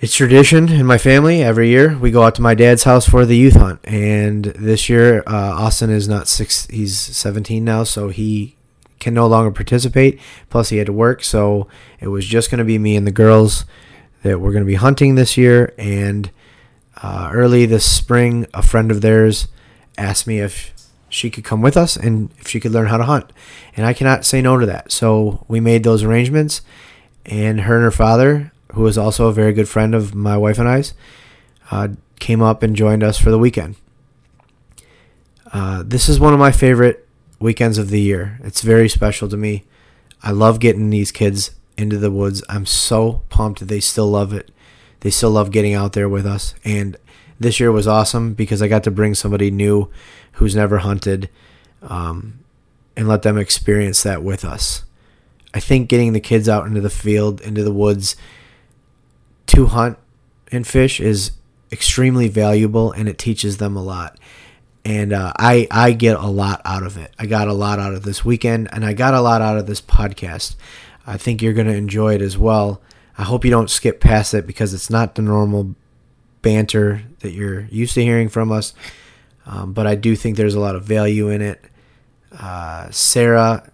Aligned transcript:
It's 0.00 0.14
tradition 0.14 0.68
in 0.68 0.86
my 0.86 0.98
family. 0.98 1.42
Every 1.42 1.68
year 1.68 1.96
we 1.96 2.10
go 2.10 2.24
out 2.24 2.34
to 2.34 2.42
my 2.42 2.54
dad's 2.54 2.82
house 2.82 3.08
for 3.08 3.24
the 3.24 3.36
youth 3.36 3.54
hunt, 3.54 3.80
and 3.84 4.44
this 4.44 4.88
year 4.88 5.22
uh, 5.26 5.52
Austin 5.54 5.88
is 5.88 6.08
not 6.08 6.28
six; 6.28 6.66
he's 6.66 6.98
17 6.98 7.64
now, 7.64 7.84
so 7.84 8.08
he 8.08 8.56
can 8.98 9.14
no 9.14 9.26
longer 9.26 9.50
participate. 9.50 10.20
Plus, 10.50 10.68
he 10.68 10.78
had 10.78 10.86
to 10.86 10.92
work, 10.92 11.24
so 11.24 11.68
it 12.00 12.08
was 12.08 12.26
just 12.26 12.50
going 12.50 12.58
to 12.58 12.64
be 12.64 12.78
me 12.78 12.96
and 12.96 13.06
the 13.06 13.12
girls 13.12 13.64
that 14.22 14.40
we're 14.40 14.52
going 14.52 14.64
to 14.64 14.68
be 14.68 14.74
hunting 14.74 15.14
this 15.14 15.36
year. 15.36 15.74
And 15.78 16.30
uh, 17.02 17.30
early 17.32 17.66
this 17.66 17.88
spring, 17.90 18.46
a 18.52 18.62
friend 18.62 18.90
of 18.90 19.00
theirs 19.00 19.48
asked 19.96 20.26
me 20.26 20.40
if 20.40 20.72
she 21.08 21.30
could 21.30 21.44
come 21.44 21.62
with 21.62 21.76
us 21.76 21.96
and 21.96 22.30
if 22.38 22.48
she 22.48 22.60
could 22.60 22.72
learn 22.72 22.86
how 22.86 22.96
to 22.96 23.04
hunt. 23.04 23.32
And 23.76 23.86
I 23.86 23.92
cannot 23.92 24.24
say 24.24 24.42
no 24.42 24.58
to 24.58 24.66
that. 24.66 24.92
So 24.92 25.44
we 25.48 25.60
made 25.60 25.84
those 25.84 26.02
arrangements. 26.02 26.62
And 27.26 27.62
her 27.62 27.76
and 27.76 27.84
her 27.84 27.90
father, 27.90 28.52
who 28.72 28.86
is 28.86 28.96
also 28.96 29.26
a 29.26 29.32
very 29.32 29.52
good 29.52 29.68
friend 29.68 29.94
of 29.94 30.14
my 30.14 30.36
wife 30.36 30.58
and 30.58 30.68
I's, 30.68 30.94
uh, 31.70 31.88
came 32.18 32.42
up 32.42 32.62
and 32.62 32.74
joined 32.74 33.02
us 33.02 33.18
for 33.18 33.30
the 33.30 33.38
weekend. 33.38 33.76
Uh, 35.52 35.82
this 35.84 36.08
is 36.08 36.20
one 36.20 36.32
of 36.32 36.38
my 36.38 36.52
favorite 36.52 37.06
weekends 37.38 37.78
of 37.78 37.90
the 37.90 38.00
year. 38.00 38.38
It's 38.42 38.62
very 38.62 38.88
special 38.88 39.28
to 39.28 39.36
me. 39.36 39.64
I 40.22 40.30
love 40.30 40.60
getting 40.60 40.90
these 40.90 41.12
kids 41.12 41.52
into 41.76 41.98
the 41.98 42.10
woods. 42.10 42.42
I'm 42.48 42.66
so 42.66 43.22
pumped 43.28 43.66
they 43.66 43.80
still 43.80 44.08
love 44.08 44.32
it. 44.32 44.50
They 45.00 45.10
still 45.10 45.30
love 45.30 45.52
getting 45.52 45.74
out 45.74 45.92
there 45.92 46.08
with 46.08 46.26
us. 46.26 46.54
And 46.64 46.96
this 47.38 47.60
year 47.60 47.70
was 47.70 47.86
awesome 47.86 48.34
because 48.34 48.60
I 48.60 48.68
got 48.68 48.82
to 48.84 48.90
bring 48.90 49.14
somebody 49.14 49.50
new 49.50 49.90
who's 50.38 50.54
never 50.54 50.78
hunted 50.78 51.28
um, 51.82 52.38
and 52.96 53.08
let 53.08 53.22
them 53.22 53.36
experience 53.36 54.02
that 54.04 54.22
with 54.22 54.44
us. 54.44 54.84
I 55.52 55.60
think 55.60 55.88
getting 55.88 56.12
the 56.12 56.20
kids 56.20 56.48
out 56.48 56.66
into 56.66 56.80
the 56.80 56.90
field, 56.90 57.40
into 57.40 57.64
the 57.64 57.72
woods 57.72 58.14
to 59.46 59.66
hunt 59.66 59.98
and 60.52 60.66
fish 60.66 61.00
is 61.00 61.32
extremely 61.72 62.28
valuable 62.28 62.92
and 62.92 63.08
it 63.08 63.18
teaches 63.18 63.56
them 63.56 63.76
a 63.76 63.82
lot. 63.82 64.18
And 64.84 65.12
uh, 65.12 65.32
I, 65.36 65.66
I 65.70 65.92
get 65.92 66.16
a 66.16 66.28
lot 66.28 66.62
out 66.64 66.84
of 66.84 66.96
it. 66.96 67.12
I 67.18 67.26
got 67.26 67.48
a 67.48 67.52
lot 67.52 67.80
out 67.80 67.94
of 67.94 68.04
this 68.04 68.24
weekend 68.24 68.68
and 68.72 68.84
I 68.84 68.92
got 68.92 69.14
a 69.14 69.20
lot 69.20 69.42
out 69.42 69.58
of 69.58 69.66
this 69.66 69.80
podcast. 69.80 70.54
I 71.04 71.16
think 71.16 71.42
you're 71.42 71.52
going 71.52 71.66
to 71.66 71.74
enjoy 71.74 72.14
it 72.14 72.22
as 72.22 72.38
well. 72.38 72.80
I 73.16 73.24
hope 73.24 73.44
you 73.44 73.50
don't 73.50 73.70
skip 73.70 74.00
past 74.00 74.34
it 74.34 74.46
because 74.46 74.72
it's 74.72 74.88
not 74.88 75.16
the 75.16 75.22
normal 75.22 75.74
banter 76.42 77.02
that 77.20 77.32
you're 77.32 77.62
used 77.62 77.94
to 77.94 78.04
hearing 78.04 78.28
from 78.28 78.52
us. 78.52 78.74
Um, 79.48 79.72
but 79.72 79.86
I 79.86 79.94
do 79.94 80.14
think 80.14 80.36
there's 80.36 80.54
a 80.54 80.60
lot 80.60 80.76
of 80.76 80.84
value 80.84 81.30
in 81.30 81.40
it. 81.40 81.64
Uh, 82.38 82.90
Sarah, 82.90 83.68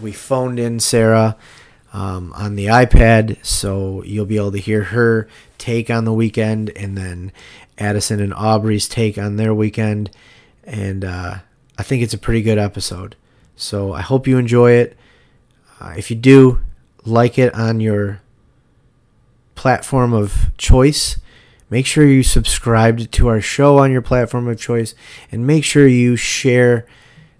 we 0.00 0.10
phoned 0.10 0.58
in 0.58 0.80
Sarah 0.80 1.36
um, 1.92 2.32
on 2.32 2.56
the 2.56 2.66
iPad, 2.66 3.44
so 3.44 4.02
you'll 4.04 4.24
be 4.24 4.38
able 4.38 4.52
to 4.52 4.58
hear 4.58 4.84
her 4.84 5.28
take 5.58 5.90
on 5.90 6.06
the 6.06 6.12
weekend, 6.14 6.70
and 6.70 6.96
then 6.96 7.30
Addison 7.76 8.20
and 8.20 8.32
Aubrey's 8.32 8.88
take 8.88 9.18
on 9.18 9.36
their 9.36 9.52
weekend. 9.52 10.10
And 10.64 11.04
uh, 11.04 11.36
I 11.76 11.82
think 11.82 12.02
it's 12.02 12.14
a 12.14 12.18
pretty 12.18 12.40
good 12.40 12.58
episode. 12.58 13.16
So 13.54 13.92
I 13.92 14.00
hope 14.00 14.26
you 14.26 14.38
enjoy 14.38 14.72
it. 14.72 14.96
Uh, 15.78 15.94
if 15.96 16.10
you 16.10 16.16
do, 16.16 16.60
like 17.04 17.38
it 17.38 17.54
on 17.54 17.80
your 17.80 18.22
platform 19.54 20.14
of 20.14 20.56
choice. 20.56 21.18
Make 21.70 21.86
sure 21.86 22.06
you 22.06 22.22
subscribe 22.22 23.10
to 23.10 23.28
our 23.28 23.40
show 23.40 23.78
on 23.78 23.92
your 23.92 24.02
platform 24.02 24.48
of 24.48 24.58
choice 24.58 24.94
and 25.30 25.46
make 25.46 25.64
sure 25.64 25.86
you 25.86 26.16
share 26.16 26.86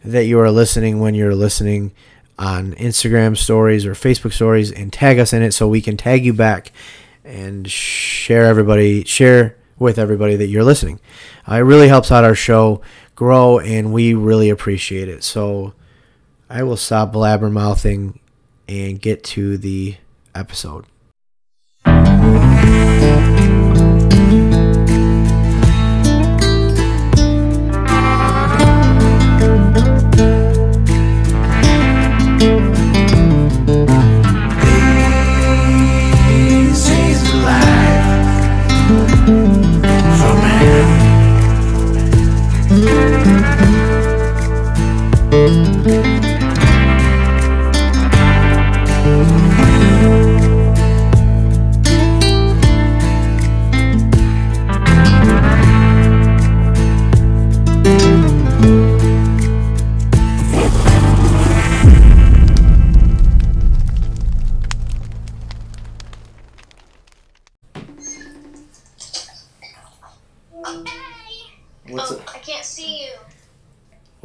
that 0.05 0.25
you 0.25 0.39
are 0.41 0.51
listening 0.51 1.01
when 1.01 1.15
you're 1.15 1.35
listening 1.35 1.93
on 2.39 2.73
Instagram 2.75 3.37
stories 3.37 3.85
or 3.85 3.93
Facebook 3.93 4.33
stories 4.33 4.71
and 4.71 4.93
tag 4.93 5.19
us 5.19 5.33
in 5.33 5.43
it 5.43 5.53
so 5.53 5.67
we 5.67 5.81
can 5.81 5.97
tag 5.97 6.25
you 6.25 6.33
back 6.33 6.73
and 7.25 7.71
share 7.71 8.45
everybody 8.45 9.05
share 9.05 9.57
with 9.79 9.99
everybody 9.99 10.37
that 10.37 10.47
you're 10.47 10.65
listening. 10.65 11.01
Uh, 11.49 11.57
it 11.57 11.61
really 11.61 11.89
helps 11.89 12.11
out 12.11 12.25
our 12.25 12.35
show 12.35 12.81
grow 13.15 13.59
and 13.59 13.93
we 13.93 14.15
really 14.15 14.51
appreciate 14.51 15.09
it. 15.09 15.25
So 15.25 15.73
I 16.51 16.63
will 16.63 16.77
stop 16.77 17.13
blabbermouthing 17.13 18.19
and 18.69 19.01
get 19.01 19.25
to 19.25 19.59
the 19.59 19.97
episode. 20.35 20.85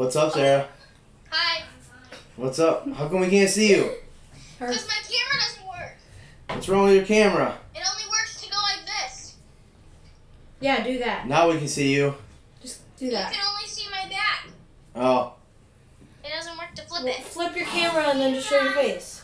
What's 0.03 0.18
up, 0.18 0.34
Sarah? 0.34 0.68
Hi. 1.30 1.64
What's 2.36 2.59
up? 2.59 2.86
How 2.91 3.08
come 3.08 3.22
we 3.22 3.30
can't 3.30 3.50
see 3.50 3.69
you? 3.69 3.90
Because 4.59 4.86
my 4.86 4.96
camera 5.02 5.40
doesn't 5.40 5.66
work. 5.66 5.96
What's 6.50 6.68
wrong 6.68 6.84
with 6.84 6.96
your 6.96 7.06
camera? 7.06 7.58
It 7.74 7.81
only 7.90 8.09
works 8.09 8.41
to 8.41 8.50
go 8.50 8.58
like 8.58 8.85
this. 8.85 9.35
Yeah, 10.59 10.84
do 10.84 11.00
that. 11.00 11.26
Now 11.29 11.50
we 11.50 11.58
can 11.58 11.70
see 11.70 11.94
you. 11.96 12.16
Just 12.61 12.82
do 12.97 13.11
that. 13.11 13.32
You 13.32 13.38
can 13.40 13.47
only 13.47 13.66
see 13.66 13.90
my 13.90 14.09
back. 14.09 14.50
Oh, 14.94 15.35
It 16.22 16.32
doesn't 16.35 16.58
work 16.58 16.76
to 16.76 16.82
flip 16.82 17.03
Well, 17.05 17.14
it. 17.14 17.23
flip 17.23 17.55
your 17.55 17.66
camera 17.67 18.09
and 18.09 18.20
then 18.20 18.34
just 18.34 18.50
show 18.50 18.61
your 18.61 18.73
face. 18.73 19.22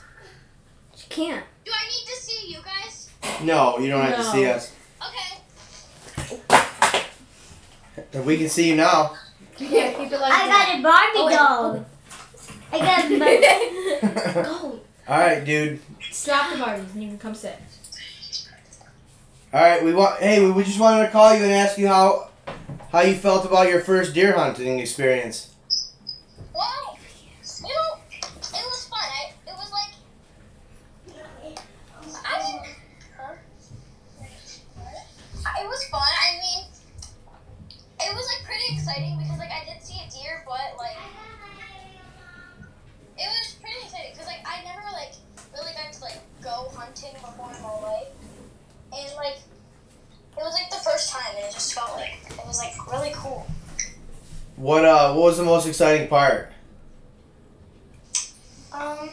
You 0.95 1.03
can't. 1.09 1.43
Do 1.65 1.71
I 1.75 1.87
need 1.89 2.05
to 2.09 2.21
see 2.21 2.53
you 2.53 2.59
guys? 2.63 3.09
no, 3.43 3.79
you 3.79 3.89
don't 3.89 3.99
have 4.01 4.15
to 4.15 4.23
No. 4.23 4.31
see 4.31 4.45
us. 4.49 4.71
Okay. 8.13 8.21
We 8.23 8.37
can 8.37 8.47
see 8.47 8.69
you 8.69 8.77
now. 8.77 9.17
Yeah, 9.59 9.91
keep 9.93 10.11
it 10.11 10.19
like 10.19 10.31
I 10.33 10.47
that. 10.47 10.67
got 10.67 10.79
a 10.79 10.83
Barbie 10.83 11.11
Oh, 11.15 11.25
wait. 11.25 11.35
doll. 11.35 11.85
I 12.71 12.79
got 12.79 13.05
a 13.05 13.19
Barbie. 13.19 14.43
Go. 14.43 14.79
All 15.07 15.17
right, 15.19 15.43
dude. 15.43 15.79
Stop 16.11 16.51
the 16.51 16.57
Barbies 16.63 16.93
and 16.93 17.03
you 17.03 17.09
can 17.09 17.17
come 17.17 17.35
sit. 17.35 17.57
All 19.53 19.61
right, 19.61 19.83
we 19.83 19.93
want. 19.93 20.19
Hey, 20.21 20.43
we- 20.45 20.51
we 20.51 20.63
just 20.63 20.79
wanted 20.79 21.05
to 21.05 21.11
call 21.11 21.33
you 21.35 21.43
and 21.43 21.51
ask 21.51 21.77
you 21.77 21.87
how 21.87 22.29
how 22.91 23.01
you 23.01 23.15
felt 23.15 23.45
about 23.45 23.67
your 23.67 23.81
first 23.81 24.13
deer 24.13 24.33
hunting 24.37 24.79
experience. 24.79 25.53
Well, 26.53 26.97
you 27.61 27.67
know, 27.67 27.99
it 28.11 28.51
was 28.53 28.87
fun. 28.87 28.99
I, 29.01 29.31
it 29.47 29.55
was 29.57 29.71
like, 29.71 29.93
I 32.25 32.37
didn't, 32.41 32.75
uh, 33.19 33.35
hunting 46.75 47.13
before 47.13 47.51
in 47.55 47.61
my 47.61 47.79
life, 47.81 48.07
and 48.93 49.15
like 49.15 49.37
it 50.37 50.43
was 50.43 50.53
like 50.53 50.69
the 50.69 50.77
first 50.77 51.09
time, 51.11 51.35
and 51.35 51.45
it 51.45 51.51
just 51.53 51.73
felt 51.73 51.95
like 51.95 52.17
it 52.29 52.45
was 52.45 52.57
like 52.59 52.73
really 52.91 53.11
cool. 53.13 53.45
What 54.69 54.85
uh 54.85 55.13
what 55.13 55.23
was 55.23 55.37
the 55.39 55.43
most 55.43 55.65
exciting 55.67 56.07
part? 56.09 56.51
Um, 58.71 59.09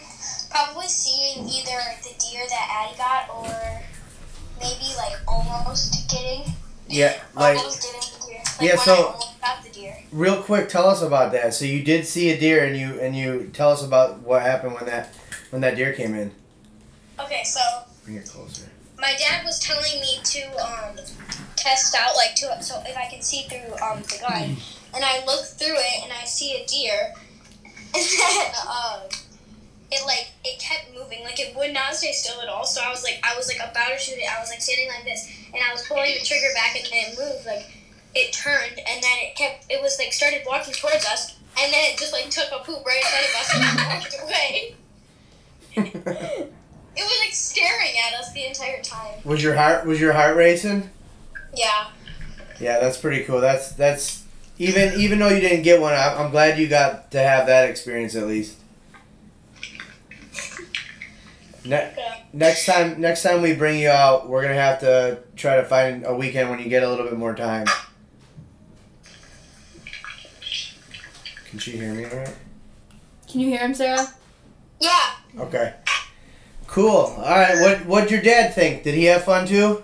probably 0.50 0.86
seeing 0.86 1.48
either 1.48 1.80
the 2.02 2.10
deer 2.18 2.44
that 2.46 2.68
Addie 2.70 2.98
got, 2.98 3.30
or 3.34 3.80
maybe 4.60 4.84
like 4.98 5.16
almost 5.26 6.10
getting, 6.10 6.52
Yeah, 6.90 7.14
like 7.34 7.56
almost 7.56 7.82
getting 7.82 8.00
the 8.20 8.26
deer. 8.26 8.42
Like 8.60 8.68
Yeah, 8.68 8.76
so- 8.76 8.92
I 8.92 8.96
almost 9.06 9.40
got 9.40 9.64
the 9.64 9.70
deer. 9.70 9.96
real 10.12 10.42
quick, 10.42 10.68
tell 10.68 10.90
us 10.90 11.00
about 11.00 11.32
that. 11.32 11.54
So 11.54 11.64
you 11.64 11.82
did 11.82 12.06
see 12.06 12.28
a 12.32 12.38
deer, 12.38 12.62
and 12.66 12.76
you 12.76 13.00
and 13.00 13.16
you 13.16 13.48
tell 13.54 13.70
us 13.70 13.82
about 13.82 14.18
what 14.18 14.42
happened 14.42 14.74
when 14.74 14.84
that 14.84 15.14
when 15.48 15.62
that 15.62 15.74
deer 15.74 15.94
came 15.94 16.14
in. 16.14 16.32
Okay, 17.18 17.44
so 17.44 17.60
Bring 18.04 18.16
it 18.18 18.28
closer. 18.28 18.68
my 18.98 19.14
dad 19.18 19.42
was 19.46 19.58
telling 19.58 20.00
me 20.02 20.18
to 20.22 20.42
um 20.62 20.96
test 21.56 21.94
out 21.98 22.14
like 22.14 22.34
to 22.34 22.62
so 22.62 22.82
if 22.84 22.94
I 22.94 23.06
can 23.08 23.22
see 23.22 23.44
through 23.48 23.72
um 23.82 24.02
the 24.02 24.18
gun, 24.20 24.58
and 24.96 25.04
I 25.04 25.24
look 25.24 25.44
through 25.44 25.76
it 25.76 26.02
and 26.02 26.12
I 26.12 26.24
see 26.24 26.56
a 26.56 26.66
deer, 26.66 27.14
and 27.94 28.02
then 28.02 28.52
um 28.66 29.02
it 29.92 30.04
like 30.04 30.32
it 30.44 30.58
kept 30.58 30.92
moving 30.94 31.22
like 31.22 31.38
it 31.38 31.54
would 31.54 31.72
not 31.72 31.94
stay 31.94 32.10
still 32.12 32.40
at 32.40 32.48
all. 32.48 32.64
So 32.66 32.80
I 32.82 32.90
was 32.90 33.04
like 33.04 33.20
I 33.22 33.36
was 33.36 33.46
like 33.46 33.58
about 33.58 33.90
to 33.92 33.98
shoot 33.98 34.18
it. 34.18 34.26
I 34.28 34.40
was 34.40 34.50
like 34.50 34.60
standing 34.60 34.88
like 34.88 35.04
this, 35.04 35.28
and 35.54 35.62
I 35.62 35.70
was 35.72 35.82
pulling 35.86 36.14
the 36.18 36.24
trigger 36.24 36.48
back, 36.54 36.74
and 36.76 36.84
then 36.86 37.12
it 37.12 37.18
moved 37.18 37.46
like 37.46 37.70
it 38.14 38.32
turned, 38.32 38.78
and 38.78 39.02
then 39.02 39.18
it 39.22 39.36
kept 39.36 39.66
it 39.70 39.80
was 39.82 39.96
like 39.98 40.12
started 40.12 40.42
walking 40.46 40.74
towards 40.74 41.06
us, 41.06 41.36
and 41.60 41.72
then 41.72 41.84
it 41.92 41.98
just 41.98 42.12
like 42.12 42.28
took 42.30 42.50
a 42.50 42.58
poop 42.64 42.84
right 42.84 42.98
in 42.98 43.06
front 43.06 43.26
of 43.28 43.34
us 43.38 43.54
and 43.54 43.62
walked 43.92 44.16
away. 44.24 44.74
It 46.96 47.02
was 47.02 47.18
like 47.22 47.34
staring 47.34 47.92
at 48.08 48.14
us 48.18 48.32
the 48.32 48.46
entire 48.46 48.80
time. 48.80 49.20
Was 49.24 49.42
your 49.42 49.54
heart 49.54 49.84
was 49.84 50.00
your 50.00 50.14
heart 50.14 50.34
racing? 50.34 50.88
Yeah. 51.54 51.88
Yeah, 52.58 52.80
that's 52.80 52.96
pretty 52.96 53.22
cool. 53.24 53.42
That's 53.42 53.72
that's 53.72 54.22
even 54.58 54.98
even 55.00 55.18
though 55.18 55.28
you 55.28 55.40
didn't 55.40 55.62
get 55.62 55.80
one, 55.80 55.92
I- 55.94 56.14
I'm 56.22 56.30
glad 56.30 56.58
you 56.58 56.66
got 56.68 57.10
to 57.12 57.18
have 57.18 57.46
that 57.46 57.68
experience 57.68 58.14
at 58.16 58.26
least. 58.26 58.54
Ne- 61.64 61.92
Yeah. 61.98 62.14
next 62.32 62.64
time, 62.64 63.00
next 63.00 63.22
time 63.22 63.42
we 63.42 63.52
bring 63.52 63.78
you 63.80 63.88
out, 63.90 64.28
we're 64.28 64.42
gonna 64.42 64.54
have 64.54 64.78
to 64.80 65.18
try 65.36 65.56
to 65.56 65.64
find 65.64 66.04
a 66.06 66.14
weekend 66.14 66.48
when 66.48 66.58
you 66.60 66.68
get 66.68 66.82
a 66.82 66.88
little 66.88 67.04
bit 67.06 67.18
more 67.18 67.34
time. 67.34 67.66
Can 71.50 71.58
she 71.58 71.72
hear 71.72 71.92
me 71.92 72.04
all 72.04 72.16
right? 72.18 72.34
Can 73.28 73.40
you 73.40 73.48
hear 73.48 73.58
him, 73.58 73.74
Sarah? 73.74 74.06
Yeah. 74.80 75.10
Okay. 75.40 75.74
Cool. 76.66 76.90
All 77.16 77.22
right. 77.38 77.60
What 77.60 77.86
What'd 77.86 78.10
your 78.10 78.22
dad 78.22 78.54
think? 78.54 78.82
Did 78.82 78.94
he 78.94 79.04
have 79.06 79.24
fun 79.24 79.46
too? 79.46 79.82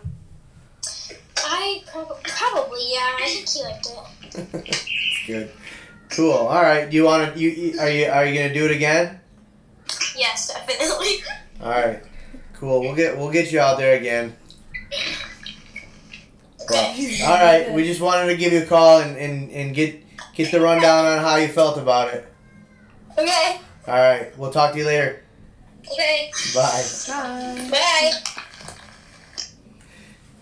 I 1.44 1.82
prob- 1.90 2.22
probably 2.24 2.80
yeah. 2.92 3.16
I 3.18 3.26
think 3.26 3.48
he 3.48 3.62
liked 3.62 3.86
it. 4.64 4.86
Good. 5.26 5.50
Cool. 6.10 6.32
All 6.32 6.62
right. 6.62 6.88
Do 6.90 6.96
you 6.96 7.04
want 7.04 7.34
to? 7.34 7.40
You 7.40 7.50
you- 7.50 7.78
are 7.80 7.88
you 7.88 8.06
are 8.06 8.26
you 8.26 8.34
gonna 8.40 8.54
do 8.54 8.64
it 8.66 8.70
again? 8.72 9.20
Yes, 10.16 10.52
definitely. 10.52 11.16
All 11.62 11.70
right. 11.70 12.02
Cool. 12.54 12.80
We'll 12.80 12.94
get 12.94 13.16
we'll 13.16 13.30
get 13.30 13.50
you 13.52 13.60
out 13.60 13.78
there 13.78 13.96
again. 13.96 14.36
Okay. 16.62 17.22
All 17.24 17.34
right. 17.34 17.72
We 17.72 17.84
just 17.84 18.00
wanted 18.00 18.26
to 18.28 18.36
give 18.36 18.52
you 18.52 18.62
a 18.62 18.66
call 18.66 19.00
and, 19.00 19.16
and, 19.16 19.50
and 19.50 19.74
get 19.74 20.02
get 20.34 20.50
the 20.52 20.60
rundown 20.60 21.04
on 21.06 21.18
how 21.18 21.36
you 21.36 21.48
felt 21.48 21.76
about 21.78 22.14
it. 22.14 22.26
Okay. 23.18 23.60
All 23.88 23.94
right. 23.94 24.36
We'll 24.38 24.52
talk 24.52 24.72
to 24.72 24.78
you 24.78 24.86
later. 24.86 25.22
Okay. 25.90 26.30
Bye. 26.54 26.84
Bye. 27.08 27.68
Bye. 27.70 28.12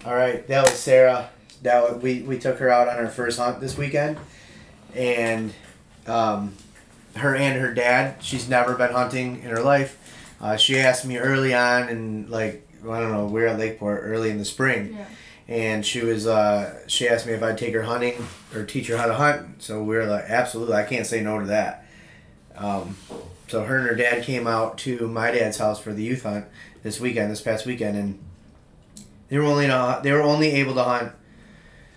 All 0.04 0.14
right. 0.14 0.46
That 0.48 0.64
was 0.64 0.72
Sarah. 0.78 1.30
That 1.62 1.82
was, 1.94 2.02
we 2.02 2.22
we 2.22 2.38
took 2.38 2.58
her 2.58 2.70
out 2.70 2.88
on 2.88 2.96
her 2.96 3.08
first 3.08 3.38
hunt 3.38 3.60
this 3.60 3.76
weekend, 3.76 4.16
and 4.94 5.52
um, 6.06 6.54
her 7.16 7.36
and 7.36 7.60
her 7.60 7.74
dad. 7.74 8.22
She's 8.22 8.48
never 8.48 8.74
been 8.74 8.92
hunting 8.92 9.42
in 9.42 9.50
her 9.50 9.62
life. 9.62 9.96
Uh, 10.40 10.56
she 10.56 10.78
asked 10.78 11.04
me 11.04 11.18
early 11.18 11.52
on, 11.52 11.88
and 11.88 12.30
like 12.30 12.66
I 12.82 12.98
don't 13.00 13.12
know, 13.12 13.26
we 13.26 13.40
were 13.42 13.48
at 13.48 13.58
Lakeport 13.58 14.00
early 14.02 14.30
in 14.30 14.38
the 14.38 14.44
spring, 14.46 14.94
Yeah. 14.96 15.04
and 15.48 15.84
she 15.84 16.00
was 16.00 16.26
uh, 16.26 16.80
she 16.86 17.06
asked 17.06 17.26
me 17.26 17.34
if 17.34 17.42
I'd 17.42 17.58
take 17.58 17.74
her 17.74 17.82
hunting 17.82 18.26
or 18.54 18.64
teach 18.64 18.86
her 18.88 18.96
how 18.96 19.04
to 19.06 19.14
hunt. 19.14 19.62
So 19.62 19.82
we 19.82 19.96
were 19.96 20.06
like, 20.06 20.24
absolutely, 20.28 20.76
I 20.76 20.84
can't 20.84 21.06
say 21.06 21.20
no 21.20 21.38
to 21.40 21.46
that. 21.46 21.84
Um, 22.56 22.96
so 23.48 23.64
her 23.64 23.76
and 23.76 23.86
her 23.86 23.94
dad 23.94 24.22
came 24.24 24.46
out 24.46 24.78
to 24.78 25.06
my 25.08 25.30
dad's 25.30 25.58
house 25.58 25.78
for 25.78 25.92
the 25.92 26.02
youth 26.02 26.22
hunt 26.22 26.46
this 26.82 27.00
weekend, 27.00 27.30
this 27.30 27.42
past 27.42 27.66
weekend, 27.66 27.98
and 27.98 28.18
they 29.30 29.38
were 29.38 29.44
only 29.44 29.66
not, 29.66 30.02
they 30.02 30.12
were 30.12 30.22
only 30.22 30.50
able 30.52 30.74
to 30.74 30.82
hunt 30.82 31.12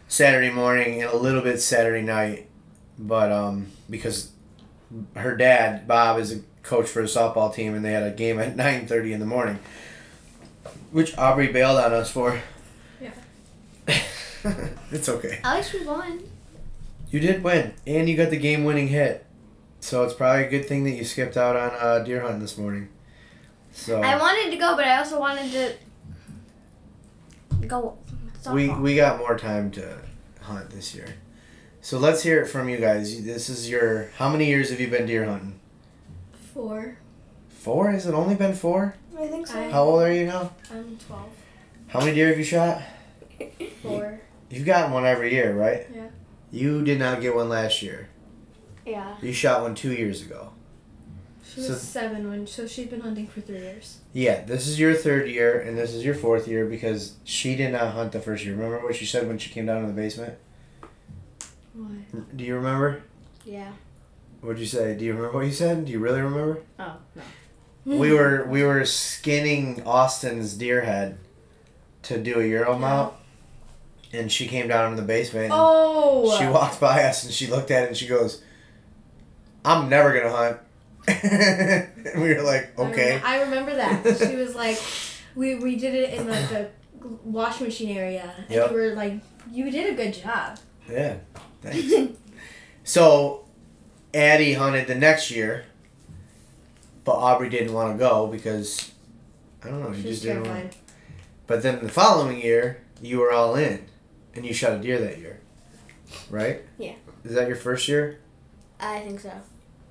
Saturday 0.07 0.51
morning 0.51 1.01
and 1.01 1.11
a 1.11 1.17
little 1.17 1.41
bit 1.41 1.59
Saturday 1.59 2.03
night, 2.03 2.47
but 2.97 3.31
um, 3.31 3.67
because 3.89 4.31
her 5.15 5.35
dad 5.35 5.87
Bob 5.87 6.19
is 6.19 6.31
a 6.31 6.41
coach 6.61 6.87
for 6.87 7.01
a 7.01 7.05
softball 7.05 7.53
team 7.53 7.73
and 7.73 7.83
they 7.83 7.91
had 7.91 8.03
a 8.03 8.11
game 8.11 8.39
at 8.39 8.55
nine 8.55 8.87
thirty 8.87 9.11
in 9.11 9.19
the 9.19 9.25
morning, 9.25 9.57
which 10.91 11.17
Aubrey 11.17 11.51
bailed 11.51 11.79
on 11.79 11.91
us 11.91 12.11
for. 12.11 12.39
Yeah. 13.01 13.11
it's 14.91 15.09
okay. 15.09 15.39
At 15.43 15.57
least 15.57 15.73
we 15.73 15.85
won. 15.85 16.21
You 17.09 17.19
did 17.19 17.43
win, 17.43 17.73
and 17.85 18.09
you 18.09 18.17
got 18.17 18.31
the 18.31 18.37
game-winning 18.37 18.87
hit. 18.87 19.23
So 19.81 20.03
it's 20.03 20.15
probably 20.15 20.45
a 20.45 20.49
good 20.49 20.67
thing 20.67 20.83
that 20.85 20.91
you 20.91 21.03
skipped 21.03 21.37
out 21.37 21.55
on 21.55 21.71
uh, 21.79 21.99
deer 21.99 22.21
hunting 22.21 22.39
this 22.39 22.57
morning. 22.57 22.89
So 23.71 24.01
I 24.01 24.17
wanted 24.17 24.49
to 24.51 24.57
go, 24.57 24.75
but 24.75 24.85
I 24.85 24.97
also 24.97 25.19
wanted 25.19 25.51
to 25.51 25.75
go. 27.67 27.97
we 28.51 28.67
softball. 28.67 28.81
we 28.81 28.95
got 28.95 29.19
more 29.19 29.37
time 29.37 29.71
to 29.71 29.99
hunt 30.41 30.69
this 30.69 30.93
year. 30.95 31.15
So 31.81 31.97
let's 31.97 32.23
hear 32.23 32.41
it 32.41 32.47
from 32.47 32.69
you 32.69 32.77
guys. 32.77 33.23
This 33.23 33.49
is 33.49 33.69
your 33.69 34.09
how 34.17 34.29
many 34.29 34.45
years 34.45 34.69
have 34.69 34.79
you 34.79 34.87
been 34.87 35.05
deer 35.05 35.25
hunting? 35.25 35.59
Four. 36.53 36.97
Four? 37.49 37.91
Has 37.91 38.05
it 38.05 38.13
only 38.13 38.35
been 38.35 38.53
four? 38.53 38.95
I 39.17 39.27
think 39.27 39.47
so. 39.47 39.69
How 39.69 39.83
old 39.83 40.01
are 40.01 40.13
you 40.13 40.25
now? 40.25 40.51
I'm 40.71 40.97
12. 40.97 41.29
How 41.87 41.99
many 41.99 42.13
deer 42.13 42.29
have 42.29 42.37
you 42.37 42.43
shot? 42.43 42.81
Four. 43.81 44.19
You've 44.49 44.65
gotten 44.65 44.91
one 44.91 45.05
every 45.05 45.31
year, 45.31 45.53
right? 45.53 45.87
Yeah. 45.93 46.07
You 46.51 46.83
did 46.83 46.99
not 46.99 47.21
get 47.21 47.35
one 47.35 47.49
last 47.49 47.81
year. 47.81 48.09
Yeah. 48.85 49.15
You 49.21 49.31
shot 49.31 49.61
one 49.61 49.75
two 49.75 49.93
years 49.93 50.21
ago. 50.21 50.53
She 51.53 51.59
was 51.59 51.69
So- 51.69 51.75
seven 51.75 52.29
when, 52.29 52.47
so 52.47 52.65
she's 52.65 52.87
been 52.87 53.01
hunting 53.01 53.27
for 53.27 53.41
three 53.41 53.59
years. 53.59 53.97
Yeah, 54.13 54.43
this 54.43 54.67
is 54.67 54.79
your 54.79 54.93
third 54.95 55.27
year, 55.29 55.59
and 55.59 55.77
this 55.77 55.93
is 55.93 56.03
your 56.03 56.15
fourth 56.15 56.47
year 56.47 56.65
because 56.65 57.13
she 57.23 57.55
did 57.55 57.71
not 57.73 57.93
hunt 57.93 58.11
the 58.11 58.19
first 58.19 58.43
year. 58.43 58.55
Remember 58.55 58.79
what 58.83 58.95
she 58.95 59.05
said 59.05 59.27
when 59.27 59.37
she 59.37 59.51
came 59.51 59.65
down 59.67 59.81
to 59.81 59.87
the 59.87 59.93
basement? 59.93 60.33
Why? 61.73 61.89
Do 62.35 62.43
you 62.43 62.55
remember? 62.55 63.03
Yeah. 63.45 63.71
What'd 64.41 64.59
you 64.59 64.65
say? 64.65 64.95
Do 64.95 65.05
you 65.05 65.13
remember 65.13 65.37
what 65.37 65.45
you 65.45 65.51
said? 65.53 65.85
Do 65.85 65.91
you 65.91 65.99
really 65.99 66.21
remember? 66.21 66.61
Oh, 66.79 66.97
no. 67.85 67.97
we 67.97 68.11
were 68.13 68.45
we 68.45 68.63
were 68.63 68.83
skinning 68.85 69.81
Austin's 69.85 70.53
deer 70.55 70.81
head 70.81 71.17
to 72.03 72.17
do 72.21 72.39
a 72.39 72.45
euro 72.45 72.77
mount, 72.77 73.13
and 74.11 74.31
she 74.31 74.47
came 74.47 74.67
down 74.67 74.91
in 74.91 74.95
the 74.97 75.01
basement. 75.03 75.51
Oh! 75.53 76.37
She 76.37 76.45
walked 76.47 76.79
by 76.79 77.03
us 77.03 77.23
and 77.23 77.33
she 77.33 77.47
looked 77.47 77.71
at 77.71 77.83
it 77.83 77.87
and 77.89 77.97
she 77.97 78.07
goes, 78.07 78.41
"I'm 79.63 79.89
never 79.89 80.13
gonna 80.13 80.35
hunt." 80.35 80.57
And 81.07 81.89
we 82.21 82.33
were 82.33 82.41
like, 82.41 82.77
I 82.79 82.81
"Okay." 82.83 83.21
I 83.23 83.41
remember 83.43 83.75
that. 83.75 84.17
she 84.29 84.35
was 84.35 84.55
like, 84.55 84.81
we, 85.35 85.55
we 85.55 85.75
did 85.75 85.93
it 85.95 86.13
in 86.13 86.27
like 86.29 86.49
the 86.49 86.69
wash 87.23 87.59
machine 87.61 87.95
area. 87.97 88.33
And 88.37 88.49
Yep. 88.49 88.71
you 88.71 88.77
were 88.77 88.93
like, 88.95 89.13
you 89.51 89.69
did 89.71 89.93
a 89.93 89.95
good 89.95 90.13
job. 90.13 90.57
Yeah. 90.89 91.15
Thanks. 91.61 92.17
so, 92.83 93.45
Addie 94.13 94.53
hunted 94.53 94.87
the 94.87 94.95
next 94.95 95.31
year, 95.31 95.65
but 97.03 97.13
Aubrey 97.13 97.49
didn't 97.49 97.73
want 97.73 97.93
to 97.93 97.97
go 97.99 98.27
because 98.27 98.91
I 99.63 99.69
don't 99.69 99.81
know. 99.81 99.89
You 99.89 100.01
She 100.01 100.07
was 100.07 100.15
just 100.17 100.23
didn't. 100.23 100.43
Want... 100.43 100.53
terrified. 100.55 100.75
But 101.47 101.61
then 101.63 101.79
the 101.83 101.89
following 101.89 102.41
year, 102.41 102.81
you 103.01 103.19
were 103.19 103.31
all 103.31 103.55
in, 103.55 103.85
and 104.35 104.45
you 104.45 104.53
shot 104.53 104.73
a 104.73 104.79
deer 104.79 104.99
that 104.99 105.17
year, 105.19 105.39
right? 106.29 106.61
Yeah. 106.77 106.93
Is 107.25 107.35
that 107.35 107.47
your 107.47 107.57
first 107.57 107.87
year? 107.87 108.19
I 108.79 108.99
think 108.99 109.19
so. 109.19 109.31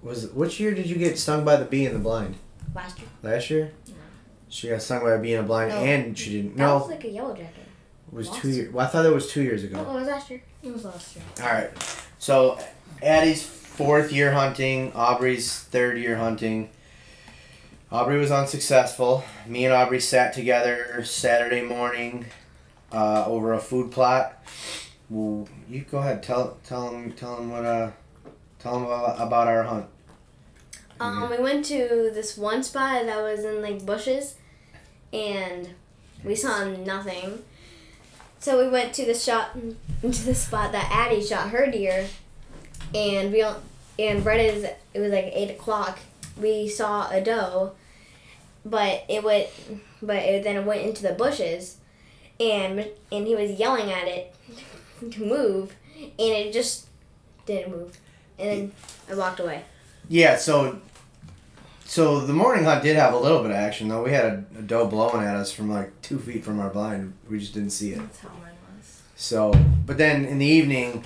Was 0.03 0.27
which 0.33 0.59
year 0.59 0.75
did 0.75 0.87
you 0.87 0.97
get 0.97 1.19
stung 1.19 1.45
by 1.45 1.57
the 1.57 1.65
bee 1.65 1.87
in 1.87 1.93
the 1.93 1.99
blind? 1.99 2.37
Last 2.75 2.99
year. 2.99 3.09
Last 3.23 3.51
year. 3.51 3.73
She 4.49 4.69
got 4.69 4.83
stung 4.83 5.01
by 5.03 5.13
a 5.13 5.19
bee 5.19 5.35
in 5.35 5.41
a 5.41 5.43
blind, 5.45 5.71
No. 5.71 5.77
and 5.79 6.19
she 6.19 6.31
didn't. 6.33 6.57
That 6.57 6.65
No, 6.67 6.79
was 6.79 6.89
like 6.89 7.05
a 7.05 7.09
yellow 7.09 7.35
jacket. 7.35 7.55
it 8.13 8.15
was 8.15 8.29
last 8.29 8.41
two 8.43 8.51
years. 8.51 8.73
Well, 8.73 8.87
I 8.87 8.89
thought 8.91 9.03
that 9.03 9.13
was 9.13 9.31
two 9.31 9.43
years 9.43 9.65
ago. 9.65 9.83
No, 9.83 9.91
it 9.97 10.01
was 10.01 10.09
last 10.09 10.29
year. 10.31 10.43
It 10.63 10.73
was 10.73 10.85
last 10.85 11.17
year. 11.17 11.25
All 11.41 11.47
right. 11.53 11.71
So, 12.19 12.59
Addie's 13.03 13.43
fourth 13.43 14.13
year 14.13 14.33
hunting, 14.33 14.93
Aubrey's 14.95 15.59
third 15.61 15.97
year 15.99 16.17
hunting. 16.17 16.69
Aubrey 17.91 18.19
was 18.19 18.31
unsuccessful. 18.31 19.25
Me 19.47 19.65
and 19.65 19.73
Aubrey 19.75 20.01
sat 20.01 20.33
together 20.35 21.03
Saturday 21.05 21.63
morning 21.63 22.27
uh, 22.91 23.25
over 23.27 23.53
a 23.53 23.59
food 23.59 23.91
plot. 23.91 24.43
Well, 25.09 25.47
you 25.69 25.83
go 25.83 25.99
ahead. 25.99 26.23
Tell 26.23 26.57
tell 26.65 26.89
him 26.91 27.13
tell 27.13 27.37
him 27.37 27.51
what 27.51 27.65
uh 27.67 27.91
tell 28.59 28.77
him 28.79 28.85
about, 28.85 29.21
about 29.21 29.47
our 29.47 29.63
hunt. 29.65 29.87
Um, 31.03 31.31
we 31.31 31.39
went 31.39 31.65
to 31.67 32.11
this 32.15 32.37
one 32.37 32.63
spot 32.63 33.07
that 33.07 33.23
was 33.23 33.45
in 33.45 33.61
like 33.63 33.85
bushes, 33.85 34.37
and 35.13 35.71
we 36.25 36.35
saw 36.37 36.65
nothing. 36.65 37.43
So 38.39 38.63
we 38.63 38.69
went 38.71 38.93
to 38.95 39.05
the 39.05 39.15
shot 39.15 39.55
to 40.03 40.09
the 40.25 40.35
spot 40.35 40.73
that 40.73 40.89
Addie 40.93 41.23
shot 41.25 41.51
her 41.51 41.71
deer, 41.71 42.07
and 42.95 43.33
we 43.33 43.43
all- 43.43 43.63
and 43.99 44.25
right 44.25 44.41
as 44.41 44.65
it 44.95 45.01
was 45.01 45.13
like 45.13 45.31
eight 45.35 45.51
o'clock, 45.51 45.99
we 46.41 46.69
saw 46.69 47.11
a 47.11 47.21
doe, 47.21 47.73
but 48.65 49.05
it 49.09 49.23
went, 49.23 49.49
but 50.01 50.17
it, 50.17 50.45
then 50.45 50.57
it 50.57 50.65
went 50.65 50.83
into 50.83 51.03
the 51.03 51.13
bushes, 51.13 51.77
and 52.41 52.87
and 53.11 53.27
he 53.27 53.35
was 53.35 53.51
yelling 53.53 53.91
at 53.91 54.07
it 54.09 54.35
to 55.13 55.21
move, 55.25 55.75
and 56.01 56.13
it 56.19 56.53
just 56.53 56.87
didn't 57.47 57.71
move, 57.73 57.99
and 58.39 58.49
then 58.49 58.73
I 59.11 59.15
walked 59.19 59.41
away. 59.41 59.63
Yeah, 60.09 60.37
so 60.37 60.81
so 61.93 62.21
the 62.21 62.33
morning 62.33 62.65
hunt 62.65 62.83
did 62.83 62.97
have 62.97 63.13
a 63.13 63.19
little 63.19 63.43
bit 63.43 63.51
of 63.51 63.57
action 63.59 63.89
though. 63.89 64.03
We 64.03 64.13
had 64.13 64.25
a, 64.25 64.45
a 64.61 64.63
doe 64.63 64.87
blowing 64.87 65.27
at 65.27 65.37
us 65.37 65.53
from 65.53 65.71
like 65.71 66.01
two 66.01 66.19
feet 66.19 66.43
from 66.43 66.59
our 66.59 66.71
blind. 66.71 67.13
We 67.29 67.39
just 67.39 67.53
didn't 67.53 67.69
see 67.69 67.93
it. 67.93 67.99
That's 67.99 68.21
how 68.21 68.31
mine 68.31 68.55
was. 68.79 69.03
So, 69.17 69.53
but 69.85 69.99
then 69.99 70.25
in 70.25 70.39
the 70.39 70.47
evening, 70.47 71.05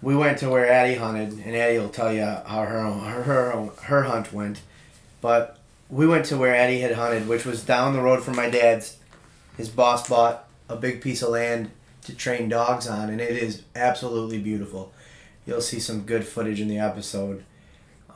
we 0.00 0.14
went 0.14 0.38
to 0.38 0.48
where 0.48 0.70
Addie 0.70 0.94
hunted, 0.94 1.32
and 1.44 1.56
Addie 1.56 1.80
will 1.80 1.88
tell 1.88 2.12
you 2.12 2.22
how 2.22 2.64
her 2.64 2.88
her 2.88 3.22
her, 3.24 3.66
her 3.82 4.02
hunt 4.04 4.32
went. 4.32 4.60
But 5.20 5.58
we 5.90 6.06
went 6.06 6.26
to 6.26 6.36
where 6.36 6.54
Addie 6.54 6.78
had 6.78 6.92
hunted, 6.92 7.26
which 7.26 7.44
was 7.44 7.64
down 7.64 7.92
the 7.92 8.00
road 8.00 8.22
from 8.22 8.36
my 8.36 8.48
dad's. 8.48 8.98
His 9.56 9.68
boss 9.68 10.08
bought 10.08 10.48
a 10.68 10.76
big 10.76 11.00
piece 11.00 11.22
of 11.22 11.30
land 11.30 11.72
to 12.02 12.14
train 12.14 12.48
dogs 12.48 12.86
on, 12.86 13.10
and 13.10 13.20
it 13.20 13.36
is 13.36 13.64
absolutely 13.74 14.38
beautiful. 14.38 14.92
You'll 15.46 15.60
see 15.60 15.80
some 15.80 16.02
good 16.02 16.24
footage 16.24 16.60
in 16.60 16.68
the 16.68 16.78
episode. 16.78 17.42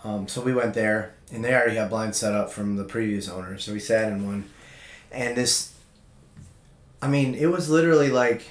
Um, 0.05 0.29
so 0.29 0.41
we 0.41 0.55
went 0.55 0.75
there, 0.75 1.16
and 1.33 1.45
they 1.45 1.55
already 1.55 1.77
had 1.77 1.91
blinds 1.91 2.19
set 2.19 2.35
up 2.35 2.51
from 2.51 2.77
the 2.77 2.85
previous 2.85 3.29
owner. 3.29 3.59
So 3.59 3.73
we 3.73 3.81
sat 3.81 4.13
in 4.13 4.27
one, 4.27 4.49
and 5.11 5.37
this. 5.37 5.73
I 7.03 7.09
mean, 7.09 7.35
it 7.35 7.47
was 7.47 7.69
literally 7.69 8.11
like 8.11 8.43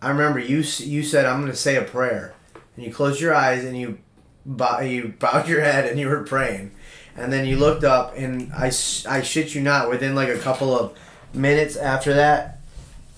I 0.00 0.10
remember 0.10 0.38
you 0.38 0.58
you 0.78 1.02
said 1.02 1.26
I'm 1.26 1.46
to 1.46 1.56
say 1.56 1.76
a 1.76 1.82
prayer, 1.82 2.34
and 2.76 2.84
you 2.84 2.92
closed 2.92 3.20
your 3.20 3.34
eyes 3.34 3.64
and 3.64 3.76
you 3.76 3.98
you 4.46 5.14
bowed 5.18 5.48
your 5.48 5.60
head 5.60 5.86
and 5.86 5.98
you 5.98 6.08
were 6.08 6.22
praying, 6.22 6.72
and 7.16 7.32
then 7.32 7.46
you 7.46 7.56
looked 7.56 7.84
up 7.84 8.14
and 8.16 8.52
I 8.52 8.66
I 9.08 9.22
shit 9.22 9.54
you 9.54 9.60
not 9.60 9.88
within 9.90 10.14
like 10.14 10.28
a 10.28 10.38
couple 10.38 10.78
of 10.78 10.96
minutes 11.34 11.76
after 11.76 12.14
that, 12.14 12.60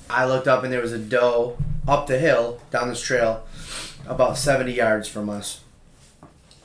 I 0.08 0.24
looked 0.24 0.48
up 0.48 0.64
and 0.64 0.72
there 0.72 0.80
was 0.80 0.92
a 0.92 0.98
doe 0.98 1.58
up 1.86 2.06
the 2.06 2.18
hill 2.18 2.60
down 2.70 2.88
this 2.88 3.00
trail, 3.00 3.46
about 4.06 4.38
seventy 4.38 4.72
yards 4.72 5.08
from 5.08 5.28
us, 5.28 5.60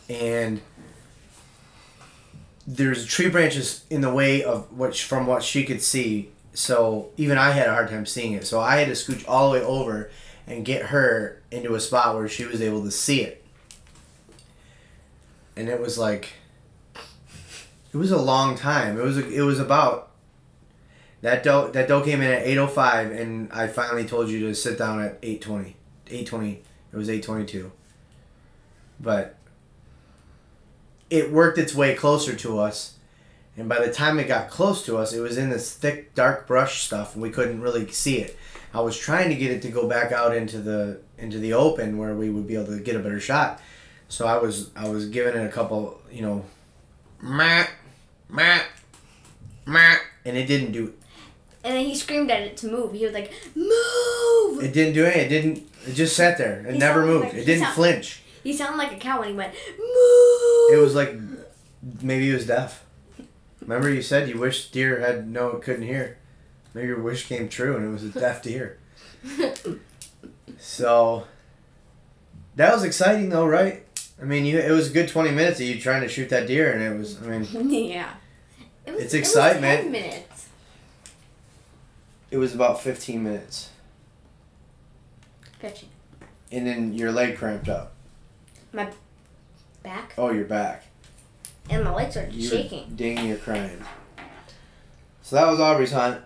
and 0.09 0.61
there's 2.65 3.05
tree 3.05 3.29
branches 3.29 3.83
in 3.89 4.01
the 4.01 4.13
way 4.13 4.43
of 4.43 4.71
which 4.71 5.03
from 5.03 5.27
what 5.27 5.43
she 5.43 5.65
could 5.65 5.81
see 5.81 6.33
so 6.53 7.09
even 7.17 7.37
I 7.37 7.51
had 7.51 7.67
a 7.67 7.73
hard 7.73 7.89
time 7.89 8.05
seeing 8.05 8.33
it. 8.33 8.45
So 8.45 8.59
I 8.59 8.77
had 8.77 8.87
to 8.87 8.93
scooch 8.93 9.25
all 9.27 9.51
the 9.51 9.59
way 9.59 9.65
over 9.65 10.09
and 10.45 10.63
get 10.63 10.87
her 10.87 11.41
into 11.51 11.75
a 11.75 11.79
spot 11.79 12.15
where 12.15 12.27
she 12.27 12.45
was 12.45 12.61
able 12.61 12.83
to 12.83 12.91
see 12.91 13.21
it. 13.21 13.43
And 15.55 15.67
it 15.67 15.79
was 15.79 15.97
like 15.97 16.33
it 17.91 17.97
was 17.97 18.11
a 18.11 18.21
long 18.21 18.55
time. 18.55 18.99
It 18.99 19.03
was 19.03 19.17
it 19.17 19.41
was 19.41 19.59
about 19.59 20.11
that 21.21 21.43
doe 21.43 21.69
that 21.71 21.87
doe 21.87 22.01
came 22.01 22.21
in 22.21 22.31
at 22.31 22.45
8:05 22.45 23.19
and 23.19 23.51
I 23.51 23.67
finally 23.67 24.05
told 24.05 24.29
you 24.29 24.39
to 24.47 24.55
sit 24.55 24.77
down 24.77 25.01
at 25.01 25.21
8:20. 25.21 25.73
8:20. 26.07 26.59
It 26.91 26.97
was 26.97 27.09
8:22. 27.09 27.71
But 28.99 29.35
it 31.13 31.31
worked 31.31 31.57
its 31.57 31.73
way 31.75 31.95
closer 31.95 32.35
to 32.35 32.59
us 32.59 32.93
and 33.55 33.69
by 33.69 33.85
the 33.85 33.93
time 33.93 34.19
it 34.19 34.27
got 34.27 34.49
close 34.49 34.83
to 34.85 34.97
us, 34.97 35.13
it 35.13 35.19
was 35.19 35.37
in 35.37 35.49
this 35.49 35.73
thick, 35.73 36.15
dark 36.15 36.47
brush 36.47 36.81
stuff, 36.81 37.13
and 37.13 37.21
we 37.21 37.29
couldn't 37.29 37.61
really 37.61 37.87
see 37.91 38.17
it. 38.17 38.37
I 38.73 38.81
was 38.81 38.97
trying 38.97 39.29
to 39.29 39.35
get 39.35 39.51
it 39.51 39.61
to 39.61 39.69
go 39.69 39.87
back 39.87 40.11
out 40.11 40.35
into 40.35 40.57
the 40.59 40.99
into 41.19 41.37
the 41.37 41.53
open 41.53 41.99
where 41.99 42.15
we 42.15 42.31
would 42.31 42.47
be 42.47 42.55
able 42.55 42.65
to 42.67 42.79
get 42.79 42.95
a 42.95 42.99
better 42.99 43.19
shot. 43.19 43.61
So 44.09 44.25
I 44.25 44.37
was 44.37 44.71
I 44.75 44.89
was 44.89 45.09
giving 45.09 45.35
it 45.39 45.45
a 45.45 45.51
couple, 45.51 46.01
you 46.11 46.23
know, 46.23 46.43
meh, 47.21 47.67
meh, 48.29 48.61
meh, 49.67 49.97
and 50.25 50.35
it 50.35 50.47
didn't 50.47 50.71
do 50.71 50.87
It. 50.87 50.93
And 51.63 51.75
then 51.75 51.85
he 51.85 51.93
screamed 51.95 52.31
at 52.31 52.41
it 52.41 52.57
to 52.57 52.67
move. 52.67 52.93
He 52.93 53.05
was 53.05 53.13
like, 53.13 53.31
"Move!" 53.55 54.63
it 54.63 54.73
didn't 54.73 54.95
do 54.95 55.05
anything. 55.05 55.25
It 55.25 55.29
didn't. 55.29 55.69
It 55.87 55.93
just 55.93 56.15
sat 56.15 56.39
there. 56.39 56.65
It 56.65 56.73
He 56.73 56.79
never 56.79 57.05
moved. 57.05 57.25
like- 57.25 57.35
it 57.35 57.45
didn't 57.45 57.67
flinch. 57.67 58.22
He 58.43 58.53
sounded 58.53 58.77
like 58.77 58.91
a 58.91 58.97
cow 58.97 59.19
when 59.19 59.29
he 59.29 59.33
went, 59.35 59.53
"Move!" 59.77 60.73
It 60.73 60.79
was 60.81 60.93
like 60.95 61.15
maybe 62.01 62.27
he 62.27 62.33
was 62.33 62.45
deaf. 62.45 62.83
Remember 63.61 63.89
you 63.89 64.01
said 64.01 64.27
you 64.27 64.37
wish 64.37 64.69
deer 64.71 64.99
had 64.99 65.27
no 65.29 65.51
couldn't 65.53 65.83
hear. 65.87 66.17
Maybe 66.73 66.87
your 66.87 67.01
wish 67.01 67.27
came 67.27 67.47
true 67.49 67.75
and 67.77 67.85
it 67.85 67.89
was 67.89 68.03
a 68.03 68.09
deaf 68.09 68.41
deer. 68.43 68.77
So 70.59 71.25
that 72.55 72.73
was 72.73 72.83
exciting 72.83 73.29
though, 73.29 73.45
right? 73.45 73.83
I 74.21 74.25
mean, 74.25 74.45
you 74.45 74.59
it 74.59 74.71
was 74.71 74.89
a 74.89 74.93
good 74.93 75.07
twenty 75.09 75.31
minutes 75.31 75.59
of 75.59 75.65
you 75.65 75.79
trying 75.79 76.01
to 76.01 76.07
shoot 76.09 76.29
that 76.29 76.47
deer, 76.47 76.71
and 76.71 76.81
it 76.83 76.97
was. 76.97 77.21
I 77.21 77.25
mean, 77.39 77.69
yeah. 77.89 78.13
It 78.85 78.91
It's 78.95 79.13
it 79.13 79.19
excitement. 79.19 79.83
10 79.83 79.91
minutes. 79.91 80.47
it 82.31 82.37
was 82.37 82.53
about 82.53 82.81
fifteen 82.81 83.23
minutes, 83.23 83.69
Gotcha. 85.61 85.85
and 86.51 86.67
then 86.67 86.93
your 86.93 87.11
leg 87.11 87.37
cramped 87.37 87.69
up. 87.69 87.92
My 88.73 88.89
back. 89.83 90.13
Oh, 90.17 90.31
your 90.31 90.45
back. 90.45 90.85
And 91.69 91.83
my 91.83 91.93
legs 91.93 92.17
are 92.17 92.27
You 92.29 92.49
shaking. 92.49 92.95
Dang, 92.95 93.27
you're 93.27 93.37
crying. 93.37 93.81
So 95.21 95.35
that 95.35 95.47
was 95.47 95.59
Aubrey's 95.59 95.91
hunt. 95.91 96.21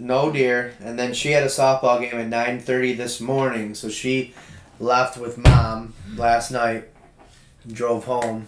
No 0.00 0.32
deer, 0.32 0.74
and 0.80 0.98
then 0.98 1.12
she 1.12 1.32
had 1.32 1.42
a 1.42 1.46
softball 1.46 2.00
game 2.00 2.18
at 2.18 2.28
nine 2.28 2.60
thirty 2.60 2.94
this 2.94 3.20
morning. 3.20 3.74
So 3.74 3.88
she 3.88 4.32
left 4.78 5.18
with 5.18 5.36
mom 5.36 5.92
last 6.16 6.50
night, 6.52 6.88
drove 7.66 8.04
home. 8.04 8.46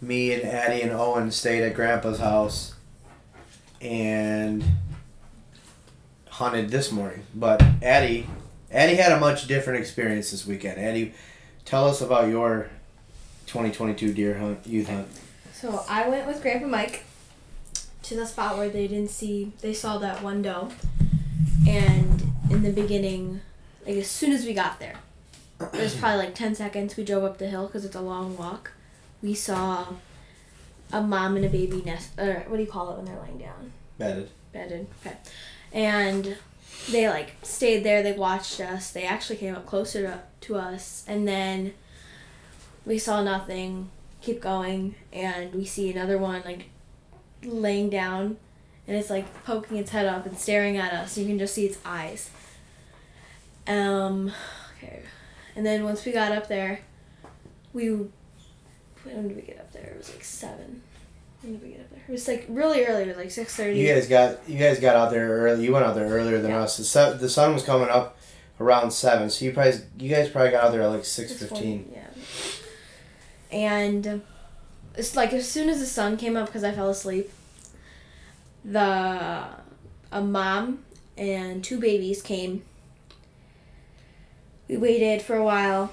Me 0.00 0.32
and 0.32 0.42
Addie 0.42 0.82
and 0.82 0.90
Owen 0.90 1.30
stayed 1.30 1.62
at 1.62 1.74
Grandpa's 1.74 2.18
house, 2.18 2.74
and 3.80 4.64
hunted 6.30 6.70
this 6.70 6.90
morning. 6.90 7.24
But 7.34 7.62
Addie, 7.82 8.26
Addie 8.72 8.96
had 8.96 9.12
a 9.12 9.20
much 9.20 9.46
different 9.46 9.80
experience 9.80 10.30
this 10.30 10.46
weekend. 10.46 10.80
Addie, 10.80 11.12
tell 11.64 11.86
us 11.86 12.00
about 12.00 12.28
your 12.28 12.68
2022 13.46 14.14
deer 14.14 14.38
hunt, 14.38 14.66
youth 14.66 14.88
hunt. 14.88 15.08
So 15.52 15.84
I 15.88 16.08
went 16.08 16.26
with 16.26 16.40
Grandpa 16.42 16.66
Mike 16.66 17.04
to 18.04 18.16
the 18.16 18.26
spot 18.26 18.56
where 18.56 18.70
they 18.70 18.88
didn't 18.88 19.10
see. 19.10 19.52
They 19.60 19.74
saw 19.74 19.98
that 19.98 20.22
one 20.22 20.42
doe, 20.42 20.70
and 21.68 22.22
in 22.50 22.62
the 22.62 22.72
beginning, 22.72 23.42
like 23.86 23.96
as 23.96 24.08
soon 24.08 24.32
as 24.32 24.44
we 24.44 24.54
got 24.54 24.80
there, 24.80 24.96
it 25.60 25.72
was 25.74 25.94
probably 25.94 26.24
like 26.26 26.34
ten 26.34 26.54
seconds. 26.54 26.96
We 26.96 27.04
drove 27.04 27.24
up 27.24 27.38
the 27.38 27.48
hill 27.48 27.66
because 27.66 27.84
it's 27.84 27.94
a 27.94 28.00
long 28.00 28.36
walk. 28.36 28.72
We 29.22 29.34
saw 29.34 29.86
a 30.92 31.00
mom 31.02 31.36
and 31.36 31.44
a 31.44 31.48
baby 31.48 31.82
nest. 31.84 32.18
Or 32.18 32.44
what 32.48 32.56
do 32.56 32.62
you 32.62 32.70
call 32.70 32.90
it 32.92 32.96
when 32.96 33.04
they're 33.04 33.18
lying 33.18 33.38
down? 33.38 33.72
Bedded. 33.98 34.30
bedded. 34.52 34.88
Okay. 35.06 35.16
And 35.72 36.36
they 36.90 37.08
like 37.08 37.34
stayed 37.42 37.84
there. 37.84 38.02
They 38.02 38.12
watched 38.12 38.60
us. 38.60 38.90
They 38.90 39.04
actually 39.04 39.36
came 39.36 39.54
up 39.54 39.66
closer 39.66 40.02
to, 40.02 40.20
to 40.42 40.56
us, 40.56 41.04
and 41.06 41.26
then 41.26 41.74
we 42.84 42.98
saw 42.98 43.22
nothing. 43.22 43.90
Keep 44.20 44.40
going, 44.40 44.94
and 45.12 45.52
we 45.52 45.64
see 45.64 45.90
another 45.90 46.16
one 46.16 46.42
like 46.44 46.66
laying 47.42 47.90
down, 47.90 48.36
and 48.86 48.96
it's 48.96 49.10
like 49.10 49.44
poking 49.44 49.76
its 49.76 49.90
head 49.90 50.06
up 50.06 50.26
and 50.26 50.38
staring 50.38 50.76
at 50.76 50.92
us. 50.92 51.18
You 51.18 51.26
can 51.26 51.38
just 51.38 51.54
see 51.54 51.66
its 51.66 51.78
eyes. 51.84 52.30
Um, 53.66 54.32
okay, 54.76 55.02
and 55.56 55.66
then 55.66 55.84
once 55.84 56.04
we 56.04 56.12
got 56.12 56.32
up 56.32 56.48
there, 56.48 56.80
we 57.72 57.88
when 57.88 59.28
did 59.28 59.36
we 59.36 59.42
get 59.42 59.58
up 59.58 59.72
there? 59.72 59.90
It 59.94 59.98
was 59.98 60.10
like 60.10 60.24
seven. 60.24 60.82
When 61.42 61.54
did 61.54 61.62
we 61.62 61.70
get 61.70 61.80
up? 61.80 61.91
It 62.08 62.12
was 62.12 62.26
like 62.28 62.46
really 62.48 62.84
early. 62.84 63.02
It 63.04 63.08
was 63.08 63.16
like 63.16 63.30
six 63.30 63.54
thirty. 63.56 63.78
You 63.78 63.88
guys 63.94 64.06
got 64.08 64.48
you 64.48 64.58
guys 64.58 64.80
got 64.80 64.96
out 64.96 65.10
there 65.10 65.28
early. 65.28 65.64
You 65.64 65.72
went 65.72 65.84
out 65.86 65.94
there 65.94 66.08
earlier 66.08 66.40
than 66.40 66.50
Yeah. 66.50 66.62
us. 66.62 66.76
The, 66.76 66.84
sun, 66.84 67.18
the 67.18 67.28
sun 67.28 67.54
was 67.54 67.62
coming 67.62 67.88
up 67.88 68.16
around 68.60 68.90
seven, 68.92 69.30
so 69.30 69.44
you 69.44 69.52
probably 69.52 69.80
you 69.98 70.08
guys 70.08 70.28
probably 70.28 70.50
got 70.50 70.64
out 70.64 70.72
there 70.72 70.82
at 70.82 70.88
like 70.88 71.04
six 71.04 71.32
fifteen. 71.32 71.90
Yeah. 71.92 72.06
And 73.50 74.22
it's 74.96 75.14
like 75.16 75.32
as 75.32 75.48
soon 75.48 75.68
as 75.68 75.78
the 75.80 75.86
sun 75.86 76.16
came 76.16 76.36
up 76.36 76.46
because 76.46 76.64
I 76.64 76.72
fell 76.72 76.90
asleep, 76.90 77.30
the 78.64 79.46
a 80.10 80.20
mom 80.20 80.84
and 81.16 81.62
two 81.62 81.78
babies 81.80 82.20
came. 82.22 82.62
We 84.68 84.76
waited 84.76 85.22
for 85.22 85.36
a 85.36 85.44
while, 85.44 85.92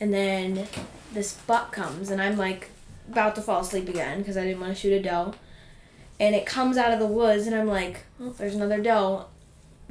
and 0.00 0.12
then 0.12 0.66
this 1.12 1.34
buck 1.46 1.72
comes, 1.72 2.10
and 2.10 2.20
I'm 2.20 2.36
like 2.36 2.70
about 3.10 3.34
to 3.36 3.42
fall 3.42 3.60
asleep 3.60 3.88
again 3.88 4.18
because 4.18 4.36
I 4.36 4.44
didn't 4.44 4.60
want 4.60 4.74
to 4.74 4.80
shoot 4.80 4.92
a 4.92 5.02
doe. 5.02 5.34
And 6.20 6.34
it 6.34 6.46
comes 6.46 6.76
out 6.76 6.92
of 6.92 6.98
the 6.98 7.06
woods, 7.06 7.46
and 7.46 7.54
I'm 7.54 7.68
like, 7.68 8.00
oh, 8.20 8.30
there's 8.30 8.54
another 8.54 8.80
doe. 8.80 9.26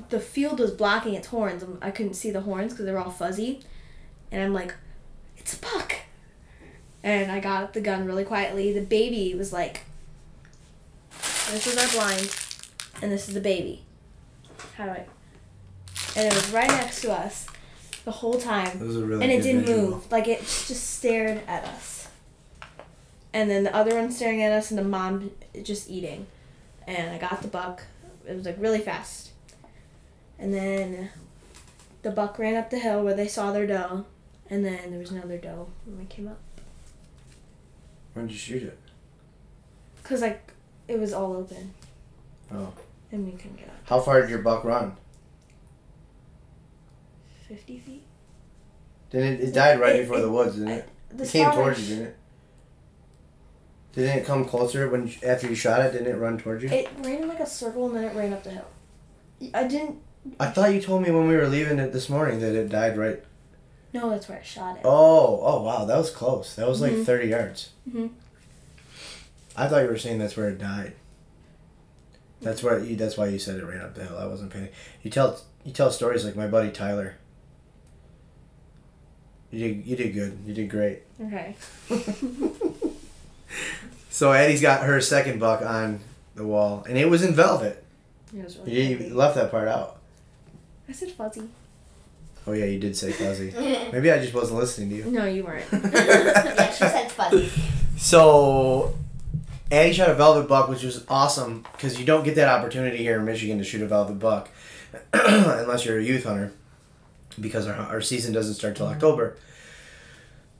The 0.09 0.19
field 0.19 0.59
was 0.59 0.71
blocking 0.71 1.13
its 1.13 1.27
horns. 1.27 1.63
I 1.81 1.89
couldn't 1.91 2.15
see 2.15 2.31
the 2.31 2.41
horns 2.41 2.73
because 2.73 2.85
they 2.85 2.91
were 2.91 2.99
all 2.99 3.11
fuzzy. 3.11 3.61
And 4.31 4.43
I'm 4.43 4.53
like, 4.53 4.75
it's 5.37 5.57
a 5.57 5.59
buck. 5.61 5.95
And 7.01 7.31
I 7.31 7.39
got 7.39 7.73
the 7.73 7.79
gun 7.81 8.05
really 8.05 8.25
quietly. 8.25 8.73
The 8.73 8.81
baby 8.81 9.33
was 9.35 9.53
like 9.53 9.81
This 11.51 11.65
is 11.67 11.77
our 11.77 12.01
blind, 12.01 12.35
and 13.01 13.11
this 13.11 13.29
is 13.29 13.33
the 13.33 13.39
baby. 13.41 13.83
How 14.75 14.85
do 14.85 14.91
I? 14.91 15.05
And 16.15 16.27
it 16.27 16.33
was 16.33 16.51
right 16.51 16.67
next 16.67 17.01
to 17.01 17.11
us 17.13 17.47
the 18.03 18.11
whole 18.11 18.39
time, 18.39 18.79
really 18.79 19.23
and 19.23 19.31
it 19.31 19.41
didn't 19.41 19.61
visual. 19.61 19.91
move. 19.91 20.11
Like 20.11 20.27
it 20.27 20.39
just 20.41 20.97
stared 20.97 21.41
at 21.47 21.63
us. 21.63 21.96
And 23.37 23.51
then 23.51 23.63
the 23.63 23.75
other 23.75 23.93
one 23.93 24.11
staring 24.11 24.41
at 24.41 24.51
us, 24.51 24.71
and 24.71 24.79
the 24.79 24.83
mom 24.83 25.29
just 25.61 25.91
eating. 25.91 26.25
And 26.87 27.11
I 27.11 27.19
got 27.19 27.43
the 27.43 27.47
buck. 27.47 27.83
It 28.27 28.35
was 28.35 28.47
like 28.47 28.55
really 28.59 28.79
fast. 28.79 29.29
And 30.39 30.51
then 30.51 31.09
the 32.01 32.09
buck 32.09 32.39
ran 32.39 32.55
up 32.55 32.71
the 32.71 32.79
hill 32.79 33.03
where 33.03 33.13
they 33.13 33.27
saw 33.27 33.51
their 33.51 33.67
doe, 33.67 34.05
and 34.49 34.65
then 34.65 34.89
there 34.89 34.99
was 34.99 35.11
another 35.11 35.37
doe 35.37 35.67
when 35.85 35.99
we 35.99 36.05
came 36.05 36.27
up. 36.27 36.39
When 38.15 38.25
did 38.25 38.33
you 38.33 38.39
shoot 38.39 38.63
it? 38.63 38.79
Cause 40.03 40.21
like 40.21 40.51
it 40.87 40.99
was 40.99 41.13
all 41.13 41.35
open. 41.35 41.75
Oh. 42.51 42.73
And 43.11 43.23
we 43.23 43.33
couldn't 43.33 43.57
get 43.57 43.67
up. 43.67 43.75
How 43.85 43.99
far 43.99 44.21
did 44.21 44.31
your 44.31 44.39
buck 44.39 44.63
run? 44.63 44.95
Fifty 47.47 47.77
feet. 47.77 48.03
Didn't 49.11 49.33
it, 49.41 49.49
it 49.49 49.53
died 49.53 49.79
right 49.79 49.95
It- 49.97 50.01
before 50.03 50.17
it- 50.17 50.21
the 50.21 50.31
woods, 50.31 50.55
didn't 50.55 50.69
it? 50.69 50.89
It 51.19 51.29
came 51.29 51.51
towards 51.51 51.87
you, 51.87 51.97
didn't 51.97 52.07
it? 52.07 52.17
Didn't 53.93 54.19
it 54.19 54.25
come 54.25 54.45
closer 54.45 54.87
when 54.89 55.11
after 55.25 55.47
you 55.47 55.55
shot 55.55 55.81
it? 55.81 55.91
Didn't 55.93 56.07
it 56.07 56.17
run 56.17 56.37
towards 56.37 56.63
you? 56.63 56.69
It 56.69 56.89
ran 56.99 57.23
in 57.23 57.27
like 57.27 57.39
a 57.39 57.45
circle 57.47 57.87
and 57.87 57.95
then 57.95 58.03
it 58.03 58.15
ran 58.15 58.31
up 58.33 58.43
the 58.43 58.51
hill. 58.51 58.67
I 59.53 59.63
didn't. 59.67 59.97
I 60.39 60.47
thought 60.47 60.73
you 60.73 60.81
told 60.81 61.03
me 61.03 61.11
when 61.11 61.27
we 61.27 61.35
were 61.35 61.47
leaving 61.47 61.79
it 61.79 61.93
this 61.93 62.09
morning 62.09 62.39
that 62.41 62.53
it 62.55 62.69
died 62.69 62.97
right. 62.97 63.23
No, 63.93 64.09
that's 64.09 64.27
where 64.29 64.37
I 64.39 64.43
shot 64.43 64.75
it. 64.77 64.81
Oh, 64.83 65.39
oh 65.41 65.61
wow, 65.63 65.85
that 65.85 65.97
was 65.97 66.11
close. 66.11 66.53
That 66.55 66.67
was 66.67 66.81
like 66.81 66.91
Mhm. 66.91 67.05
thirty 67.05 67.29
yards. 67.29 67.69
Mhm. 67.89 68.11
I 69.55 69.67
thought 69.67 69.81
you 69.83 69.87
were 69.89 69.97
saying 69.97 70.19
that's 70.19 70.37
where 70.37 70.49
it 70.49 70.59
died. 70.59 70.93
That's 72.41 72.61
where 72.61 72.77
you. 72.79 72.95
That's 72.95 73.17
why 73.17 73.27
you 73.27 73.39
said 73.39 73.55
it 73.57 73.65
ran 73.65 73.81
up 73.81 73.95
the 73.95 74.03
hill. 74.03 74.17
I 74.17 74.27
wasn't 74.27 74.51
paying. 74.51 74.69
You 75.01 75.09
tell 75.09 75.39
you 75.63 75.71
tell 75.71 75.89
stories 75.91 76.23
like 76.25 76.35
my 76.35 76.45
buddy 76.47 76.69
Tyler. 76.69 77.15
You 79.49 79.59
did 79.73 79.87
you 79.87 79.95
did 79.95 80.13
good. 80.13 80.37
You 80.45 80.53
did 80.53 80.69
great. 80.69 81.03
Okay. 81.19 81.55
So 84.09 84.31
Eddie's 84.31 84.61
got 84.61 84.83
her 84.83 84.99
second 84.99 85.39
buck 85.39 85.61
on 85.61 85.99
the 86.35 86.45
wall, 86.45 86.83
and 86.87 86.97
it 86.97 87.09
was 87.09 87.23
in 87.23 87.33
velvet. 87.35 87.83
It 88.35 88.43
was 88.43 88.57
really 88.57 88.81
You 88.81 88.97
heavy. 88.97 89.09
left 89.11 89.35
that 89.35 89.51
part 89.51 89.67
out. 89.67 89.99
I 90.89 90.91
said 90.91 91.11
fuzzy. 91.11 91.43
Oh 92.45 92.53
yeah, 92.53 92.65
you 92.65 92.79
did 92.79 92.95
say 92.95 93.11
fuzzy. 93.11 93.53
Maybe 93.91 94.11
I 94.11 94.19
just 94.19 94.33
wasn't 94.33 94.59
listening 94.59 94.89
to 94.89 94.95
you. 94.95 95.05
No, 95.11 95.25
you 95.25 95.43
weren't. 95.43 95.65
yeah, 95.71 96.71
she 96.71 96.77
said 96.77 97.11
fuzzy. 97.11 97.51
So, 97.97 98.95
Addie 99.71 99.93
shot 99.93 100.09
a 100.09 100.13
velvet 100.13 100.47
buck, 100.47 100.69
which 100.69 100.83
was 100.83 101.03
awesome 101.09 101.65
because 101.73 101.99
you 101.99 102.05
don't 102.05 102.23
get 102.23 102.35
that 102.35 102.47
opportunity 102.47 102.97
here 102.97 103.19
in 103.19 103.25
Michigan 103.25 103.57
to 103.57 103.63
shoot 103.63 103.81
a 103.81 103.87
velvet 103.87 104.19
buck 104.19 104.49
unless 105.13 105.85
you're 105.85 105.99
a 105.99 106.03
youth 106.03 106.23
hunter 106.23 106.53
because 107.39 107.67
our, 107.67 107.75
our 107.75 108.01
season 108.01 108.33
doesn't 108.33 108.55
start 108.55 108.75
till 108.75 108.85
mm-hmm. 108.85 108.95
October. 108.95 109.37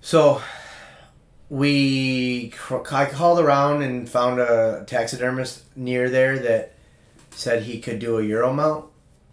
So, 0.01 0.41
we 1.49 2.53
I 2.91 3.05
called 3.05 3.39
around 3.39 3.81
and 3.81 4.09
found 4.09 4.39
a 4.39 4.83
taxidermist 4.85 5.63
near 5.77 6.09
there 6.09 6.39
that 6.39 6.73
said 7.31 7.63
he 7.63 7.79
could 7.79 7.99
do 7.99 8.17
a 8.17 8.23
Euro 8.23 8.53
mount 8.53 8.85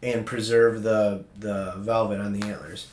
and 0.03 0.25
preserve 0.25 0.83
the 0.83 1.25
the 1.39 1.75
velvet 1.79 2.21
on 2.21 2.33
the 2.33 2.47
antlers. 2.47 2.87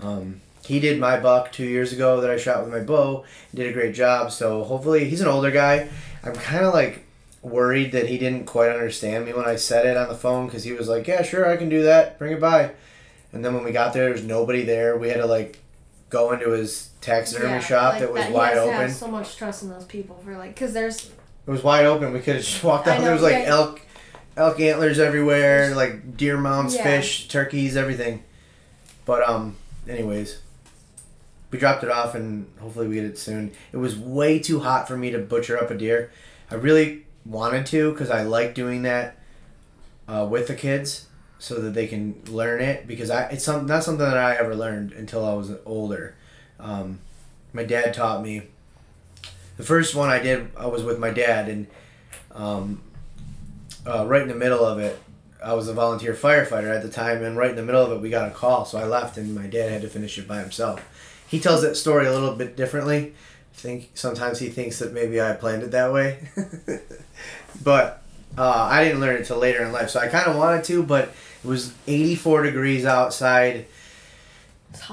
Um, 0.00 0.40
he 0.64 0.80
did 0.80 0.98
my 0.98 1.20
buck 1.20 1.52
two 1.52 1.64
years 1.64 1.92
ago 1.92 2.20
that 2.20 2.30
I 2.30 2.36
shot 2.36 2.64
with 2.64 2.72
my 2.72 2.80
bow. 2.80 3.24
Did 3.54 3.68
a 3.68 3.72
great 3.72 3.94
job. 3.94 4.32
So 4.32 4.64
hopefully 4.64 5.08
he's 5.08 5.20
an 5.20 5.28
older 5.28 5.52
guy. 5.52 5.88
I'm 6.24 6.34
kind 6.34 6.64
of 6.64 6.74
like 6.74 7.04
worried 7.42 7.92
that 7.92 8.08
he 8.08 8.18
didn't 8.18 8.46
quite 8.46 8.70
understand 8.70 9.26
me 9.26 9.32
when 9.32 9.46
I 9.46 9.54
said 9.54 9.86
it 9.86 9.96
on 9.96 10.08
the 10.08 10.16
phone 10.16 10.46
because 10.46 10.64
he 10.64 10.72
was 10.72 10.88
like, 10.88 11.06
"Yeah, 11.06 11.22
sure, 11.22 11.48
I 11.48 11.56
can 11.56 11.68
do 11.68 11.84
that. 11.84 12.18
Bring 12.18 12.32
it 12.32 12.40
by." 12.40 12.72
And 13.32 13.44
then 13.44 13.54
when 13.54 13.64
we 13.64 13.70
got 13.70 13.92
there, 13.92 14.04
there 14.04 14.12
was 14.12 14.24
nobody 14.24 14.64
there. 14.64 14.96
We 14.96 15.08
had 15.08 15.18
to 15.18 15.26
like 15.26 15.58
go 16.10 16.32
into 16.32 16.50
his 16.50 16.90
taxidermy 17.00 17.50
Yeah, 17.54 17.60
shop 17.60 17.92
like 17.94 18.00
that 18.02 18.12
was 18.12 18.24
He 18.24 18.32
wide 18.32 18.56
open. 18.56 18.74
have 18.76 18.92
so 18.92 19.08
much 19.08 19.36
trust 19.36 19.62
in 19.62 19.70
those 19.70 19.84
people 19.84 20.20
for 20.24 20.36
like, 20.36 20.54
cause 20.56 20.72
there's 20.72 21.06
It 21.46 21.50
was 21.50 21.62
wide 21.64 21.84
open. 21.86 22.12
We 22.12 22.20
could 22.20 22.36
have 22.36 22.44
just 22.44 22.62
walked 22.64 22.86
out. 22.88 22.98
know, 22.98 23.04
There 23.04 23.12
was 23.12 23.22
like 23.22 23.32
yeah. 23.44 23.44
elk, 23.50 23.80
elk 24.36 24.60
antlers 24.60 24.98
everywhere, 24.98 25.74
like 25.74 26.16
deer 26.16 26.36
mounts, 26.38 26.74
Yeah. 26.76 26.82
fish, 26.84 27.28
turkeys, 27.28 27.76
everything. 27.76 28.22
But 29.04 29.28
um, 29.28 29.56
anyways, 29.88 30.40
we 31.50 31.58
dropped 31.58 31.84
it 31.84 31.90
off, 31.90 32.14
and 32.16 32.46
hopefully 32.60 32.88
we 32.88 32.96
get 32.96 33.04
it 33.04 33.18
soon. 33.18 33.52
It 33.72 33.76
was 33.76 33.96
way 33.96 34.38
too 34.40 34.60
hot 34.60 34.88
for 34.88 34.96
me 34.96 35.10
to 35.12 35.18
butcher 35.18 35.56
up 35.56 35.70
a 35.70 35.74
deer. 35.76 36.10
I 36.50 36.56
really 36.56 37.04
wanted 37.24 37.66
to 37.66 37.92
because 37.92 38.10
I 38.10 38.22
like 38.24 38.54
doing 38.54 38.82
that 38.82 39.16
uh, 40.08 40.26
with 40.28 40.48
the 40.48 40.54
kids 40.54 41.05
so 41.38 41.56
that 41.60 41.74
they 41.74 41.86
can 41.86 42.20
learn 42.28 42.60
it 42.60 42.86
because 42.86 43.10
I 43.10 43.24
it's 43.28 43.44
some, 43.44 43.66
not 43.66 43.84
something 43.84 44.04
that 44.04 44.16
I 44.16 44.36
ever 44.36 44.54
learned 44.54 44.92
until 44.92 45.24
I 45.24 45.34
was 45.34 45.52
older. 45.64 46.14
Um, 46.58 47.00
my 47.52 47.64
dad 47.64 47.94
taught 47.94 48.22
me. 48.22 48.42
The 49.56 49.62
first 49.62 49.94
one 49.94 50.10
I 50.10 50.18
did, 50.18 50.50
I 50.56 50.66
was 50.66 50.82
with 50.82 50.98
my 50.98 51.10
dad, 51.10 51.48
and 51.48 51.66
um, 52.34 52.82
uh, 53.86 54.06
right 54.06 54.20
in 54.20 54.28
the 54.28 54.34
middle 54.34 54.64
of 54.64 54.78
it, 54.78 54.98
I 55.42 55.54
was 55.54 55.68
a 55.68 55.72
volunteer 55.72 56.12
firefighter 56.12 56.74
at 56.74 56.82
the 56.82 56.90
time, 56.90 57.22
and 57.22 57.36
right 57.36 57.50
in 57.50 57.56
the 57.56 57.62
middle 57.62 57.82
of 57.82 57.92
it, 57.92 58.00
we 58.00 58.10
got 58.10 58.28
a 58.28 58.34
call, 58.34 58.66
so 58.66 58.76
I 58.78 58.84
left, 58.84 59.16
and 59.16 59.34
my 59.34 59.46
dad 59.46 59.70
had 59.70 59.82
to 59.82 59.88
finish 59.88 60.18
it 60.18 60.28
by 60.28 60.40
himself. 60.40 60.86
He 61.26 61.40
tells 61.40 61.62
that 61.62 61.76
story 61.76 62.06
a 62.06 62.12
little 62.12 62.34
bit 62.34 62.56
differently. 62.56 63.14
I 63.54 63.56
think 63.56 63.90
sometimes 63.94 64.38
he 64.38 64.50
thinks 64.50 64.78
that 64.80 64.92
maybe 64.92 65.20
I 65.20 65.32
planned 65.32 65.62
it 65.62 65.70
that 65.70 65.92
way, 65.92 66.28
but 67.64 68.02
uh, 68.36 68.68
I 68.70 68.84
didn't 68.84 69.00
learn 69.00 69.16
it 69.16 69.24
till 69.24 69.38
later 69.38 69.64
in 69.64 69.72
life. 69.72 69.90
So 69.90 70.00
I 70.00 70.08
kind 70.08 70.26
of 70.26 70.36
wanted 70.36 70.64
to, 70.64 70.82
but 70.82 71.14
it 71.44 71.48
was 71.48 71.72
84 71.86 72.42
degrees 72.44 72.84
outside. 72.84 73.66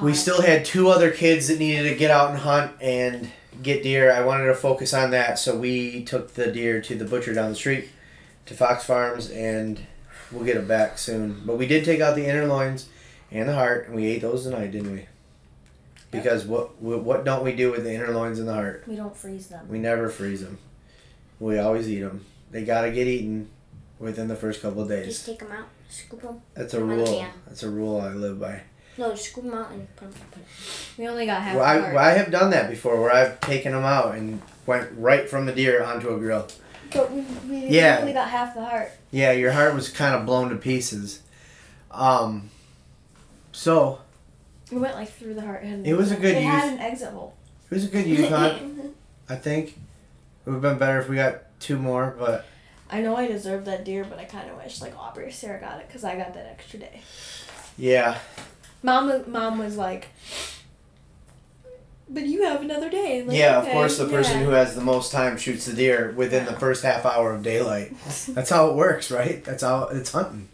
We 0.02 0.14
still 0.14 0.42
had 0.42 0.64
two 0.66 0.90
other 0.90 1.12
kids 1.12 1.48
that 1.50 1.60
needed 1.60 1.90
to 1.90 1.96
get 1.96 2.10
out 2.12 2.30
and 2.30 2.40
hunt 2.40 2.72
and 2.82 3.30
get 3.62 3.84
deer. 3.84 4.12
I 4.14 4.22
wanted 4.22 4.46
to 4.46 4.54
focus 4.56 4.94
on 4.94 5.12
that, 5.12 5.38
so 5.40 5.58
we 5.58 6.04
took 6.04 6.34
the 6.36 6.52
deer 6.52 6.82
to 6.82 6.96
the 6.96 7.06
butcher 7.06 7.34
down 7.34 7.50
the 7.50 7.56
street 7.56 7.90
to 8.46 8.54
Fox 8.54 8.86
Farms, 8.86 9.30
and 9.30 9.82
we'll 10.32 10.46
get 10.46 10.58
it 10.58 10.68
back 10.68 10.98
soon. 10.98 11.42
But 11.46 11.58
we 11.58 11.68
did 11.68 11.84
take 11.84 12.00
out 12.00 12.16
the 12.16 12.26
inner 12.26 12.46
loins 12.46 12.88
and 13.32 13.50
the 13.50 13.56
heart, 13.56 13.88
and 13.88 13.96
we 13.96 14.06
ate 14.08 14.22
those 14.22 14.44
tonight, 14.44 14.72
didn't 14.72 14.94
we? 14.94 15.06
Because 16.12 16.46
what 16.46 16.80
what 16.82 17.04
what 17.04 17.26
don't 17.26 17.44
we 17.44 17.54
do 17.54 17.72
with 17.72 17.84
the 17.84 17.92
inner 17.94 18.12
loins 18.12 18.38
and 18.40 18.48
the 18.48 18.54
heart? 18.54 18.84
We 18.88 18.96
don't 18.96 19.18
freeze 19.18 19.48
them. 19.48 19.68
We 19.68 19.80
never 19.80 20.08
freeze 20.10 20.42
them. 20.42 20.60
We 21.40 21.58
always 21.58 21.90
eat 21.90 22.02
them. 22.02 22.24
They 22.52 22.64
gotta 22.64 22.92
get 22.92 23.08
eaten 23.08 23.50
within 24.00 24.28
the 24.28 24.36
first 24.36 24.62
couple 24.62 24.84
of 24.84 24.90
Just 24.90 25.06
days. 25.06 25.26
take 25.26 25.40
them 25.40 25.52
out, 25.52 25.68
scoop 25.94 26.22
them. 26.22 26.42
That's 26.56 26.74
a 26.74 26.84
rule. 26.84 27.26
That's 27.48 27.64
a 27.64 27.70
rule 27.70 28.02
I 28.02 28.10
live 28.14 28.40
by. 28.40 28.62
No, 28.98 29.16
scoop 29.16 29.44
them 29.46 29.54
out 29.54 29.72
and 29.72 29.88
put 29.96 30.12
them. 30.12 30.22
Put 30.32 30.40
'em. 30.40 30.46
We 30.98 31.08
only 31.08 31.26
got 31.26 31.42
half 31.42 31.56
Well, 31.56 31.64
the 31.66 31.70
I, 31.70 31.80
heart. 31.82 31.94
well, 31.96 32.06
I 32.06 32.12
have 32.12 32.32
done 32.32 32.50
that 32.52 32.70
before, 32.70 33.02
where 33.02 33.12
I've 33.12 33.40
taken 33.42 33.72
them 33.72 33.84
out 33.84 34.16
and 34.16 34.42
went 34.66 34.90
right 34.98 35.30
from 35.30 35.46
the 35.46 35.52
deer 35.52 35.84
onto 35.84 36.14
a 36.14 36.18
grill. 36.18 36.48
But 36.94 37.12
we, 37.12 37.22
we 37.50 37.68
Yeah. 37.70 37.98
only 38.02 38.14
got 38.14 38.30
half 38.30 38.54
the 38.54 38.64
heart. 38.64 38.92
Yeah, 39.12 39.32
your 39.32 39.52
heart 39.52 39.74
was 39.74 39.90
kind 39.90 40.14
of 40.16 40.26
blown 40.26 40.50
to 40.50 40.56
pieces. 40.56 41.22
Um, 41.92 42.50
so 43.52 44.00
We 44.72 44.78
went 44.78 44.96
like 44.96 45.12
through 45.12 45.34
the 45.36 45.42
heart. 45.42 45.64
and 45.64 45.86
It 45.88 45.96
was 45.96 46.12
a 46.12 46.16
good 46.16 46.36
It 46.36 46.44
had 46.44 46.66
use- 46.66 46.74
an 46.74 46.80
exit 46.80 47.10
hole. 47.10 47.34
it 47.70 47.74
was 47.74 47.86
a 47.86 47.88
good 47.88 48.06
youth 48.06 48.30
hunt. 48.30 48.96
I 49.30 49.36
think 49.36 49.70
it 49.70 49.76
would 50.50 50.54
have 50.54 50.62
been 50.62 50.78
better 50.78 51.00
if 51.00 51.10
we 51.10 51.16
got 51.16 51.42
two 51.60 51.78
more, 51.80 52.16
but 52.20 52.46
I 52.94 53.02
know 53.02 53.16
I 53.16 53.28
deserve 53.28 53.66
that 53.66 53.84
deer, 53.84 54.06
but 54.08 54.20
I 54.20 54.26
kind 54.26 54.50
of 54.52 54.58
wish 54.58 54.80
like 54.80 54.96
Aubrey 54.98 55.26
or 55.26 55.32
Sarah 55.32 55.60
got 55.60 55.80
it 55.80 55.88
because 55.88 56.04
I 56.04 56.16
got 56.16 56.34
that 56.36 56.46
extra 56.46 56.80
day. 56.80 57.02
yeah, 57.78 58.20
Mom, 58.84 59.08
was- 59.08 59.26
mom 59.26 59.58
was 59.58 59.78
like, 59.78 60.10
"But 62.10 62.28
you 62.28 62.44
have 62.44 62.62
another 62.62 62.90
day." 62.90 63.24
Like, 63.24 63.36
yeah. 63.38 63.58
Of 63.58 63.64
okay, 63.64 63.74
course, 63.74 63.98
the 63.98 64.06
person 64.08 64.40
yeah. 64.40 64.46
who 64.46 64.52
has 64.52 64.76
the 64.76 64.82
most 64.82 65.12
time 65.12 65.38
shoots 65.38 65.66
the 65.66 65.74
deer 65.74 66.14
within 66.16 66.46
the 66.46 66.54
first 66.54 66.84
half 66.84 67.06
hour 67.06 67.34
of 67.34 67.42
daylight. 67.42 67.94
That's 68.30 68.50
how 68.50 68.70
it 68.70 68.76
works, 68.76 69.10
right? 69.10 69.44
That's 69.44 69.64
how 69.64 69.86
it's 69.88 70.12
hunting. 70.12 70.50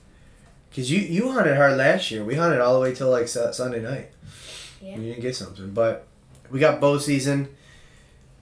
Cause 0.74 0.90
you 0.90 1.00
you 1.00 1.32
hunted 1.32 1.58
hard 1.58 1.78
last 1.78 2.10
year. 2.12 2.24
We 2.24 2.36
hunted 2.36 2.62
all 2.62 2.76
the 2.76 2.80
way 2.80 2.94
till 2.94 3.10
like 3.10 3.28
Su- 3.28 3.52
Sunday 3.52 3.82
night. 3.82 4.12
Yeah. 4.82 4.96
You 4.96 5.02
didn't 5.10 5.22
get 5.22 5.36
something, 5.36 5.72
but 5.72 6.06
we 6.50 6.60
got 6.60 6.80
bow 6.80 7.00
season. 7.00 7.50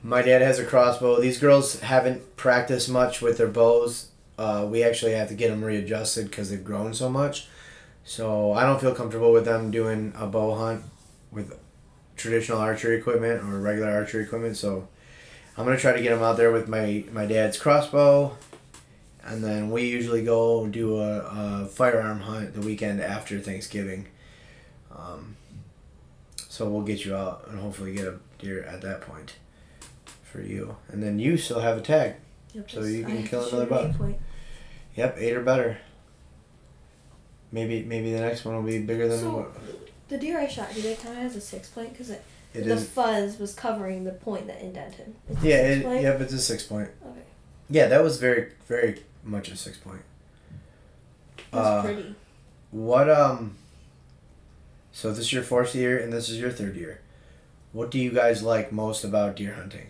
My 0.04 0.22
dad 0.22 0.42
has 0.42 0.60
a 0.60 0.66
crossbow. 0.66 1.20
These 1.20 1.40
girls 1.40 1.80
haven't 1.80 2.38
practiced 2.38 2.90
much 2.90 3.22
with 3.22 3.38
their 3.38 3.48
bows. 3.48 4.10
Uh, 4.38 4.68
we 4.70 4.84
actually 4.84 5.14
have 5.14 5.28
to 5.30 5.34
get 5.34 5.50
them 5.50 5.64
readjusted 5.64 6.30
because 6.30 6.50
they've 6.50 6.64
grown 6.64 6.94
so 6.94 7.10
much. 7.10 7.48
So 8.04 8.54
I 8.54 8.64
don't 8.64 8.80
feel 8.80 8.94
comfortable 8.94 9.34
with 9.34 9.46
them 9.46 9.72
doing 9.72 10.14
a 10.16 10.28
bow 10.28 10.56
hunt 10.56 10.84
with 11.32 11.58
traditional 12.16 12.60
archery 12.60 12.98
equipment 12.98 13.44
or 13.44 13.60
regular 13.60 13.92
archery 13.92 14.24
equipment. 14.24 14.56
So 14.56 14.88
I'm 15.58 15.66
gonna 15.66 15.78
try 15.78 15.94
to 15.94 16.02
get 16.02 16.12
them 16.12 16.24
out 16.24 16.38
there 16.38 16.52
with 16.52 16.68
my 16.68 17.04
my 17.12 17.26
dad's 17.26 17.58
crossbow, 17.58 18.38
and 19.26 19.44
then 19.44 19.72
we 19.72 19.90
usually 19.90 20.24
go 20.24 20.68
do 20.68 21.00
a, 21.00 21.20
a 21.20 21.66
firearm 21.66 22.22
hunt 22.22 22.54
the 22.54 22.62
weekend 22.62 23.02
after 23.02 23.40
Thanksgiving. 23.40 24.08
Um, 24.96 25.36
so 26.48 26.70
we'll 26.70 26.84
get 26.84 27.04
you 27.04 27.16
out 27.16 27.46
and 27.48 27.60
hopefully 27.60 27.94
get 27.94 28.06
a 28.06 28.20
deer 28.40 28.64
at 28.64 28.82
that 28.82 29.02
point 29.02 29.36
for 30.32 30.42
you. 30.42 30.76
And 30.90 31.02
then 31.02 31.20
you 31.20 31.38
still 31.38 31.60
have 31.60 31.78
a 31.78 31.82
tag. 31.82 32.16
Yep, 32.54 32.70
So 32.72 32.84
you 32.84 33.04
can 33.06 33.24
kill 33.28 33.48
another 33.48 33.66
buck. 33.66 33.96
Yep, 34.96 35.18
eight 35.20 35.34
or 35.34 35.42
better. 35.44 35.78
Maybe 37.52 37.84
maybe 37.84 38.12
the 38.12 38.20
next 38.20 38.44
one 38.46 38.56
will 38.56 38.64
be 38.64 38.80
bigger 38.80 39.08
than 39.08 39.20
So- 39.20 39.32
what 39.32 39.52
The 40.10 40.18
deer 40.18 40.40
I 40.40 40.48
shot, 40.48 40.74
do 40.74 40.82
kind 40.96 41.16
of 41.18 41.24
has 41.24 41.36
a 41.36 41.42
six 41.42 41.70
point? 41.70 41.92
Because 41.92 42.10
it 42.10 42.24
the 42.54 42.62
is. 42.74 42.90
fuzz 42.90 43.38
was 43.40 43.54
covering 43.54 44.04
the 44.06 44.12
point 44.12 44.48
that 44.48 44.62
indented. 44.62 45.14
It's 45.30 45.44
Yeah, 45.44 45.56
it, 45.58 45.84
point? 45.84 46.02
yep, 46.02 46.20
it's 46.22 46.34
a 46.34 46.40
six 46.40 46.64
point. 46.64 46.90
Okay. 47.06 47.20
Yeah, 47.70 47.88
that 47.88 48.04
was 48.04 48.18
very 48.18 48.52
very 48.68 49.04
much 49.24 49.50
a 49.50 49.56
six 49.56 49.78
point. 49.78 50.02
That's 51.52 51.66
Uh, 51.68 51.82
pretty. 51.84 52.16
What 52.72 53.10
um 53.10 53.56
so 54.92 55.10
this 55.12 55.20
is 55.20 55.34
your 55.34 55.44
fourth 55.44 55.76
year 55.76 55.98
and 56.00 56.12
this 56.12 56.30
is 56.30 56.40
your 56.40 56.52
third 56.52 56.76
year. 56.76 57.02
What 57.72 57.92
do 57.92 58.00
you 58.00 58.12
guys 58.12 58.42
like 58.42 58.72
most 58.72 59.04
about 59.04 59.36
deer 59.36 59.54
hunting? 59.54 59.88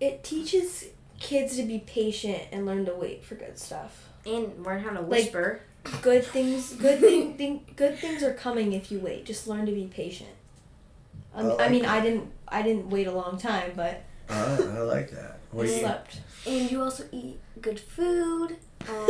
It 0.00 0.24
teaches 0.24 0.86
kids 1.18 1.56
to 1.56 1.62
be 1.62 1.78
patient 1.80 2.42
and 2.52 2.64
learn 2.66 2.86
to 2.86 2.94
wait 2.94 3.24
for 3.24 3.34
good 3.34 3.58
stuff. 3.58 4.08
And 4.26 4.64
learn 4.64 4.82
how 4.82 4.90
to 4.90 5.00
Like- 5.00 5.08
whisper. 5.10 5.60
Good 6.02 6.24
things, 6.36 6.74
good 6.74 7.00
thing, 7.00 7.34
thing, 7.38 7.64
good 7.76 7.98
things 7.98 8.22
are 8.22 8.34
coming 8.34 8.72
if 8.74 8.90
you 8.92 8.98
wait. 8.98 9.24
Just 9.24 9.46
learn 9.48 9.64
to 9.66 9.72
be 9.72 9.86
patient. 9.86 10.28
Um, 11.34 11.52
I 11.58 11.64
I, 11.64 11.68
mean, 11.70 11.82
that. 11.82 11.90
I 11.90 12.00
didn't, 12.00 12.30
I 12.48 12.60
didn't 12.62 12.90
wait 12.90 13.06
a 13.06 13.12
long 13.12 13.38
time, 13.38 13.72
but 13.76 14.02
Uh, 14.28 14.58
I 14.76 14.80
like 14.80 15.10
that. 15.12 15.38
What 15.52 15.66
I 15.66 15.70
you 15.70 15.78
slept. 15.78 16.20
and 16.46 16.70
you 16.70 16.82
also 16.82 17.04
eat 17.12 17.38
good 17.60 17.78
food. 17.80 18.56
Um, 18.88 19.06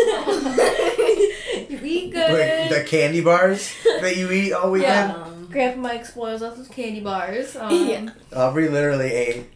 you 1.69 1.79
eat 1.85 2.13
good. 2.13 2.33
Wait, 2.33 2.69
the 2.71 2.85
candy 2.85 3.21
bars 3.21 3.73
that 4.01 4.17
you 4.17 4.31
eat 4.33 4.53
all 4.53 4.73
weekend? 4.73 5.11
Yeah. 5.13 5.23
um, 5.23 5.47
Grandpa 5.51 5.81
Mike 5.81 6.07
spoils 6.07 6.43
us 6.43 6.59
with 6.59 6.71
candy 6.73 7.01
bars. 7.01 7.55
Um, 7.61 7.89
Yeah. 7.89 8.09
Aubrey 8.35 8.69
literally 8.69 9.13
ate. 9.13 9.47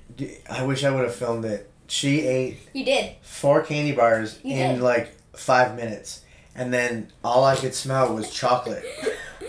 I 0.51 0.63
wish 0.65 0.85
I 0.85 0.91
would 0.91 1.05
have 1.05 1.15
filmed 1.15 1.45
it. 1.45 1.71
She 1.87 2.23
ate 2.27 2.59
you 2.73 2.85
did. 2.85 3.13
four 3.23 3.63
candy 3.63 3.93
bars 3.93 4.39
You 4.43 4.55
in 4.57 4.75
did. 4.77 4.83
like 4.83 5.15
five 5.35 5.77
minutes, 5.77 6.23
and 6.55 6.73
then 6.73 7.09
all 7.23 7.45
I 7.45 7.57
could 7.57 7.75
smell 7.75 8.15
was 8.15 8.31
chocolate. 8.33 8.85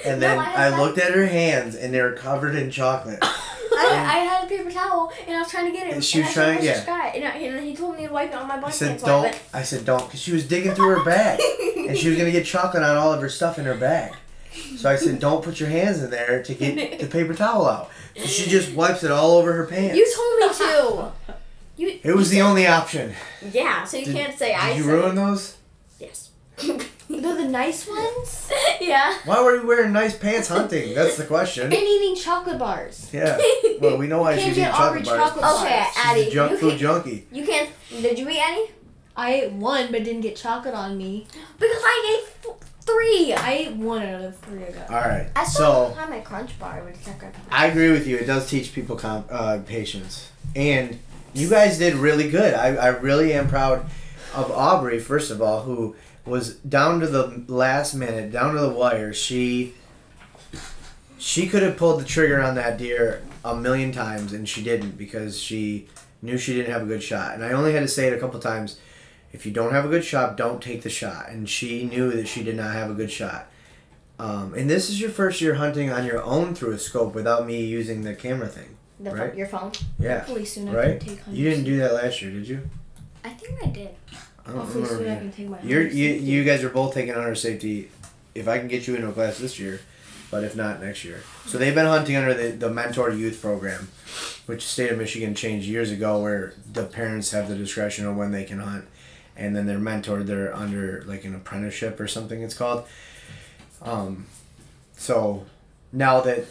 And 0.06 0.20
No, 0.20 0.28
then 0.28 0.40
I 0.40 0.66
I, 0.66 0.78
looked 0.80 0.98
at 0.98 1.14
her 1.14 1.26
hands, 1.28 1.76
and 1.76 1.94
they 1.94 2.02
were 2.02 2.12
covered 2.14 2.56
in 2.56 2.72
chocolate. 2.72 3.20
I, 3.78 3.88
I 3.92 4.18
had 4.20 4.46
a 4.46 4.48
paper 4.48 4.72
towel 4.72 5.12
and 5.28 5.36
I 5.36 5.40
was 5.40 5.50
trying 5.52 5.66
to 5.66 5.72
get 5.78 5.88
it. 5.88 5.94
And 5.94 6.04
she 6.04 6.20
was 6.20 6.28
and 6.28 6.34
trying- 6.36 6.46
said, 6.48 6.56
"Where's 6.56 6.66
yeah. 6.66 6.74
this 6.74 6.86
guy?" 6.86 7.08
And, 7.10 7.26
I, 7.26 7.30
and 7.58 7.66
he 7.66 7.76
told 7.76 7.98
me 7.98 8.08
to 8.08 8.14
wipe 8.14 8.30
it 8.30 8.36
on 8.36 8.48
my 8.48 8.56
body. 8.56 8.68
I 8.68 8.72
said 8.72 9.00
don't. 9.02 9.42
I 9.54 9.64
said 9.64 9.86
don't, 9.86 10.06
because 10.06 10.22
she 10.22 10.32
was 10.32 10.48
digging 10.48 10.74
through 10.74 10.90
her 11.00 11.04
bag, 11.06 11.40
and 11.78 11.98
she 11.98 12.10
was 12.10 12.18
gonna 12.18 12.32
get 12.32 12.46
chocolate 12.46 12.84
on 12.84 12.96
all 12.98 13.14
of 13.14 13.22
her 13.22 13.30
stuff 13.30 13.60
in 13.60 13.66
her 13.66 13.76
bag. 13.76 14.14
So 14.78 14.90
I 14.90 14.96
said, 14.96 15.20
don't 15.20 15.44
put 15.44 15.60
your 15.60 15.68
hands 15.68 16.02
in 16.02 16.10
there 16.12 16.42
to 16.42 16.54
get 16.54 17.00
the 17.00 17.08
paper 17.08 17.34
towel 17.34 17.66
out. 17.68 17.90
So 18.18 18.26
she 18.26 18.50
just 18.50 18.74
wipes 18.74 19.04
it 19.04 19.12
all 19.12 19.38
over 19.38 19.54
her 19.54 19.66
pants. 19.66 19.98
You 19.98 20.06
told 20.16 20.40
me 20.40 20.58
to. 20.58 21.12
You. 21.78 22.00
it 22.04 22.16
was 22.16 22.30
the 22.30 22.40
only 22.42 22.66
option. 22.66 23.14
Yeah, 23.52 23.84
so 23.84 23.98
you 23.98 24.06
Did- 24.06 24.16
can't 24.16 24.40
say 24.40 24.54
I 24.54 24.70
Did 24.70 24.78
you 24.78 24.84
said 24.84 24.92
ruin 24.94 25.16
those? 25.16 25.58
Yes. 26.00 26.30
They're 26.58 26.80
the 27.36 27.50
nice 27.50 27.86
ones. 27.86 28.50
yeah. 28.82 29.18
Why 29.26 29.44
were 29.44 29.58
you 29.58 29.68
wearing 29.68 29.92
nice 29.92 30.18
pants 30.18 30.48
hunting? 30.48 30.96
That's 30.96 31.18
the 31.18 31.26
question. 31.26 31.66
and 31.66 31.74
eating 31.74 32.16
chocolate 32.16 32.58
bars. 32.60 33.10
Yeah. 33.12 33.38
Well, 33.82 33.98
we 33.98 34.08
know 34.08 34.22
why 34.22 34.36
Can't 34.38 34.44
she's 34.46 34.52
eating 34.58 34.64
get 34.64 34.74
Aubrey 34.74 35.02
chocolate 35.04 35.20
bars. 35.20 35.30
chocolate 35.36 35.66
Okay, 35.66 35.80
bars. 35.80 35.94
She's 35.96 36.06
Addie. 36.06 36.22
a 36.22 36.32
junk 36.32 36.52
you 36.54 36.58
food 36.60 36.70
can't, 36.70 36.80
junkie. 36.80 37.28
You 37.34 37.46
can't. 37.46 37.70
Did 37.90 38.20
you 38.20 38.30
eat 38.30 38.40
any? 38.42 38.72
I 39.18 39.34
ate 39.34 39.52
one, 39.52 39.92
but 39.92 40.06
didn't 40.06 40.22
get 40.22 40.38
chocolate 40.38 40.74
on 40.76 40.98
me. 40.98 41.28
Because 41.60 41.82
I 41.84 42.18
ate 42.22 42.28
f- 42.30 42.35
three. 42.86 43.34
I 43.34 43.52
ate 43.54 43.74
one 43.74 44.04
out 44.04 44.22
of 44.22 44.38
three 44.38 44.64
I 44.66 44.72
got. 44.72 44.90
All 44.90 44.96
right. 44.98 45.28
I 45.36 45.44
still 45.46 45.90
So 45.90 45.94
have 45.96 46.10
my 46.10 46.20
crunch 46.20 46.58
bar 46.60 46.84
with 46.84 47.04
chocolate. 47.06 47.34
I 47.52 47.68
agree 47.68 47.92
with 47.92 48.08
you. 48.08 48.18
It 48.18 48.26
does 48.26 48.50
teach 48.50 48.74
people 48.74 48.96
com- 48.96 49.26
uh, 49.30 49.60
patience, 49.66 50.32
and 50.56 51.00
you 51.34 51.50
guys 51.50 51.78
did 51.78 51.96
really 51.96 52.30
good. 52.30 52.54
I, 52.54 52.76
I 52.76 52.88
really 52.88 53.34
am 53.34 53.48
proud 53.48 53.86
of 54.34 54.52
Aubrey. 54.52 55.00
First 55.00 55.32
of 55.32 55.42
all, 55.42 55.62
who 55.64 55.96
was 56.26 56.56
down 56.56 57.00
to 57.02 57.08
the 57.08 57.44
last 57.48 57.94
minute, 57.94 58.32
down 58.32 58.54
to 58.56 58.60
the 58.62 58.70
wire. 58.70 59.14
She 59.14 59.74
she 61.18 61.48
could 61.48 61.64
have 61.64 61.78
pulled 61.78 62.00
the 62.02 62.06
trigger 62.06 62.42
on 62.42 62.56
that 62.56 62.78
deer 62.78 63.24
a 63.44 63.56
million 63.56 63.92
times, 63.92 64.34
and 64.34 64.48
she 64.48 64.64
didn't 64.64 64.98
because 64.98 65.40
she 65.42 65.88
knew 66.22 66.38
she 66.38 66.54
didn't 66.54 66.72
have 66.72 66.82
a 66.84 66.86
good 66.86 67.04
shot. 67.04 67.34
And 67.36 67.44
I 67.44 67.52
only 67.52 67.74
had 67.74 67.82
to 67.82 67.88
say 67.88 68.08
it 68.08 68.14
a 68.14 68.20
couple 68.20 68.40
times. 68.40 68.80
If 69.34 69.46
you 69.46 69.52
don't 69.52 69.72
have 69.74 69.86
a 69.86 69.90
good 69.90 70.06
shot, 70.06 70.38
don't 70.38 70.62
take 70.62 70.82
the 70.84 70.90
shot. 70.90 71.30
And 71.30 71.50
she 71.50 71.84
knew 71.86 72.12
that 72.12 72.28
she 72.28 72.44
did 72.44 72.56
not 72.56 72.74
have 72.74 72.90
a 72.90 72.94
good 72.94 73.12
shot. 73.12 73.48
Um, 74.18 74.54
and 74.54 74.70
this 74.70 74.90
is 74.90 75.02
your 75.02 75.10
first 75.10 75.42
year 75.42 75.56
hunting 75.56 75.92
on 75.92 76.06
your 76.06 76.24
own 76.24 76.56
through 76.56 76.72
a 76.72 76.80
scope 76.80 77.14
without 77.14 77.46
me 77.46 77.66
using 77.66 78.04
the 78.04 78.16
camera 78.16 78.48
thing. 78.48 78.78
The 79.00 79.12
Right. 79.12 79.36
your 79.36 79.48
phone. 79.48 79.74
Yeah. 80.00 80.20
Hopefully 80.20 80.46
soon 80.46 80.70
I 80.70 80.74
Right? 80.74 81.00
can 81.00 81.10
take 81.10 81.20
hunters. 81.20 81.38
You 81.38 81.50
didn't 81.50 81.66
do 81.66 81.78
that 81.80 81.94
last 81.94 82.22
year, 82.22 82.32
did 82.32 82.48
you? 82.48 82.62
I 83.26 83.30
think 83.32 83.62
I 83.62 83.68
did. 83.68 83.90
I 84.46 84.52
don't 84.52 84.60
Hopefully 84.62 84.86
soon 84.86 85.10
I 85.10 85.16
can 85.18 85.32
take 85.34 85.50
my 85.50 85.58
You're, 85.64 85.82
you 85.82 86.14
safety. 86.14 86.26
you 86.32 86.44
guys 86.46 86.64
are 86.64 86.70
both 86.70 86.94
taking 86.94 87.14
hunter 87.14 87.36
safety. 87.36 87.90
If 88.36 88.48
I 88.48 88.58
can 88.60 88.68
get 88.70 88.88
you 88.88 88.96
into 88.96 89.10
a 89.10 89.12
class 89.12 89.38
this 89.38 89.60
year, 89.60 89.82
but 90.32 90.44
if 90.46 90.56
not 90.56 90.82
next 90.82 91.04
year. 91.04 91.22
So 91.46 91.58
they've 91.58 91.76
been 91.76 91.86
hunting 91.86 92.16
under 92.16 92.34
the 92.34 92.50
the 92.52 92.70
mentor 92.70 93.10
youth 93.12 93.42
program, 93.42 93.90
which 94.46 94.64
the 94.64 94.70
state 94.70 94.92
of 94.92 94.98
Michigan 94.98 95.36
changed 95.36 95.68
years 95.68 95.92
ago, 95.92 96.22
where 96.22 96.54
the 96.72 96.84
parents 96.84 97.32
have 97.32 97.50
the 97.50 97.56
discretion 97.56 98.06
on 98.06 98.16
when 98.18 98.32
they 98.32 98.44
can 98.46 98.60
hunt, 98.60 98.86
and 99.38 99.56
then 99.56 99.66
they're 99.68 99.78
mentored. 99.80 100.26
They're 100.28 100.56
under 100.56 101.04
like 101.06 101.24
an 101.26 101.36
apprenticeship 101.36 102.00
or 102.00 102.08
something. 102.08 102.42
It's 102.42 102.54
called. 102.56 102.86
Um, 103.82 104.26
so 104.98 105.46
now 105.92 106.22
that 106.22 106.46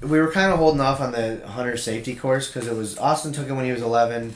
we 0.00 0.18
were 0.20 0.30
kind 0.32 0.52
of 0.52 0.58
holding 0.58 0.80
off 0.80 1.00
on 1.00 1.12
the 1.12 1.42
hunter 1.46 1.76
safety 1.76 2.14
course 2.16 2.48
because 2.50 2.66
it 2.66 2.74
was 2.74 2.98
Austin 2.98 3.32
took 3.32 3.48
it 3.48 3.52
when 3.52 3.64
he 3.64 3.72
was 3.72 3.82
eleven. 3.82 4.34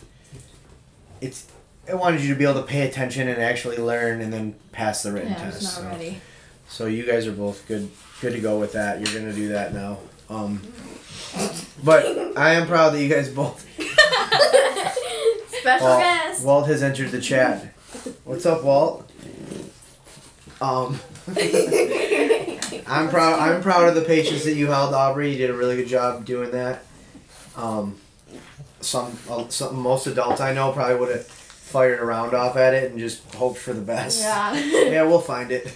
It's 1.21 1.47
it 1.89 1.97
wanted 1.99 2.21
you 2.21 2.33
to 2.35 2.39
be 2.39 2.45
able 2.45 2.61
to 2.61 2.67
pay 2.67 2.87
attention 2.87 3.29
and 3.29 3.41
actually 3.41 3.77
learn 3.79 4.21
and 4.21 4.33
then 4.33 4.55
pass 4.73 5.03
the 5.03 5.13
written 5.13 5.31
Yeah, 5.33 5.37
test. 5.39 5.63
not 5.63 5.71
so. 5.73 5.83
ready. 5.85 6.21
So 6.69 6.87
you 6.87 7.05
guys 7.07 7.27
are 7.27 7.33
both 7.33 7.67
good 7.67 7.91
good 8.21 8.33
to 8.33 8.41
go 8.41 8.59
with 8.59 8.73
that. 8.73 9.01
You're 9.01 9.19
gonna 9.21 9.33
do 9.33 9.49
that 9.49 9.73
now. 9.75 9.99
Um, 10.29 10.61
but 11.85 12.37
I 12.37 12.55
am 12.55 12.67
proud 12.67 12.91
that 12.91 13.01
you 13.03 13.09
guys 13.09 13.29
both. 13.29 13.65
Special 15.67 15.87
Walt, 15.89 16.01
guest. 16.01 16.45
Walt 16.45 16.67
has 16.69 16.83
entered 16.85 17.11
the 17.11 17.21
chat. 17.21 17.65
What's 18.23 18.47
up, 18.47 18.63
Walt? 18.63 19.11
Um, 20.61 21.01
I'm 22.87 23.09
proud. 23.11 23.41
I'm 23.41 23.61
proud 23.63 23.89
of 23.89 23.97
the 23.97 24.05
patience 24.07 24.45
that 24.45 24.55
you 24.55 24.69
held, 24.69 24.95
Aubrey. 24.95 25.33
You 25.33 25.39
did 25.39 25.51
a 25.51 25.55
really 25.55 25.75
good 25.75 25.89
job 25.89 26.25
doing 26.25 26.53
that. 26.53 26.85
Um, 27.57 27.99
some, 28.81 29.19
uh, 29.29 29.49
some 29.49 29.77
most 29.81 30.07
adults 30.07 30.41
I 30.41 30.53
know 30.53 30.71
probably 30.71 30.95
would 31.01 31.11
have 31.11 31.27
fired 31.27 31.99
a 31.99 32.05
round 32.05 32.33
off 32.33 32.57
at 32.57 32.73
it 32.73 32.93
and 32.93 33.01
just 33.01 33.35
hoped 33.35 33.59
for 33.59 33.73
the 33.73 33.81
best. 33.83 34.21
Yeah. 34.21 34.55
Yeah, 34.97 35.03
we'll 35.03 35.21
find 35.21 35.51
it. 35.51 35.67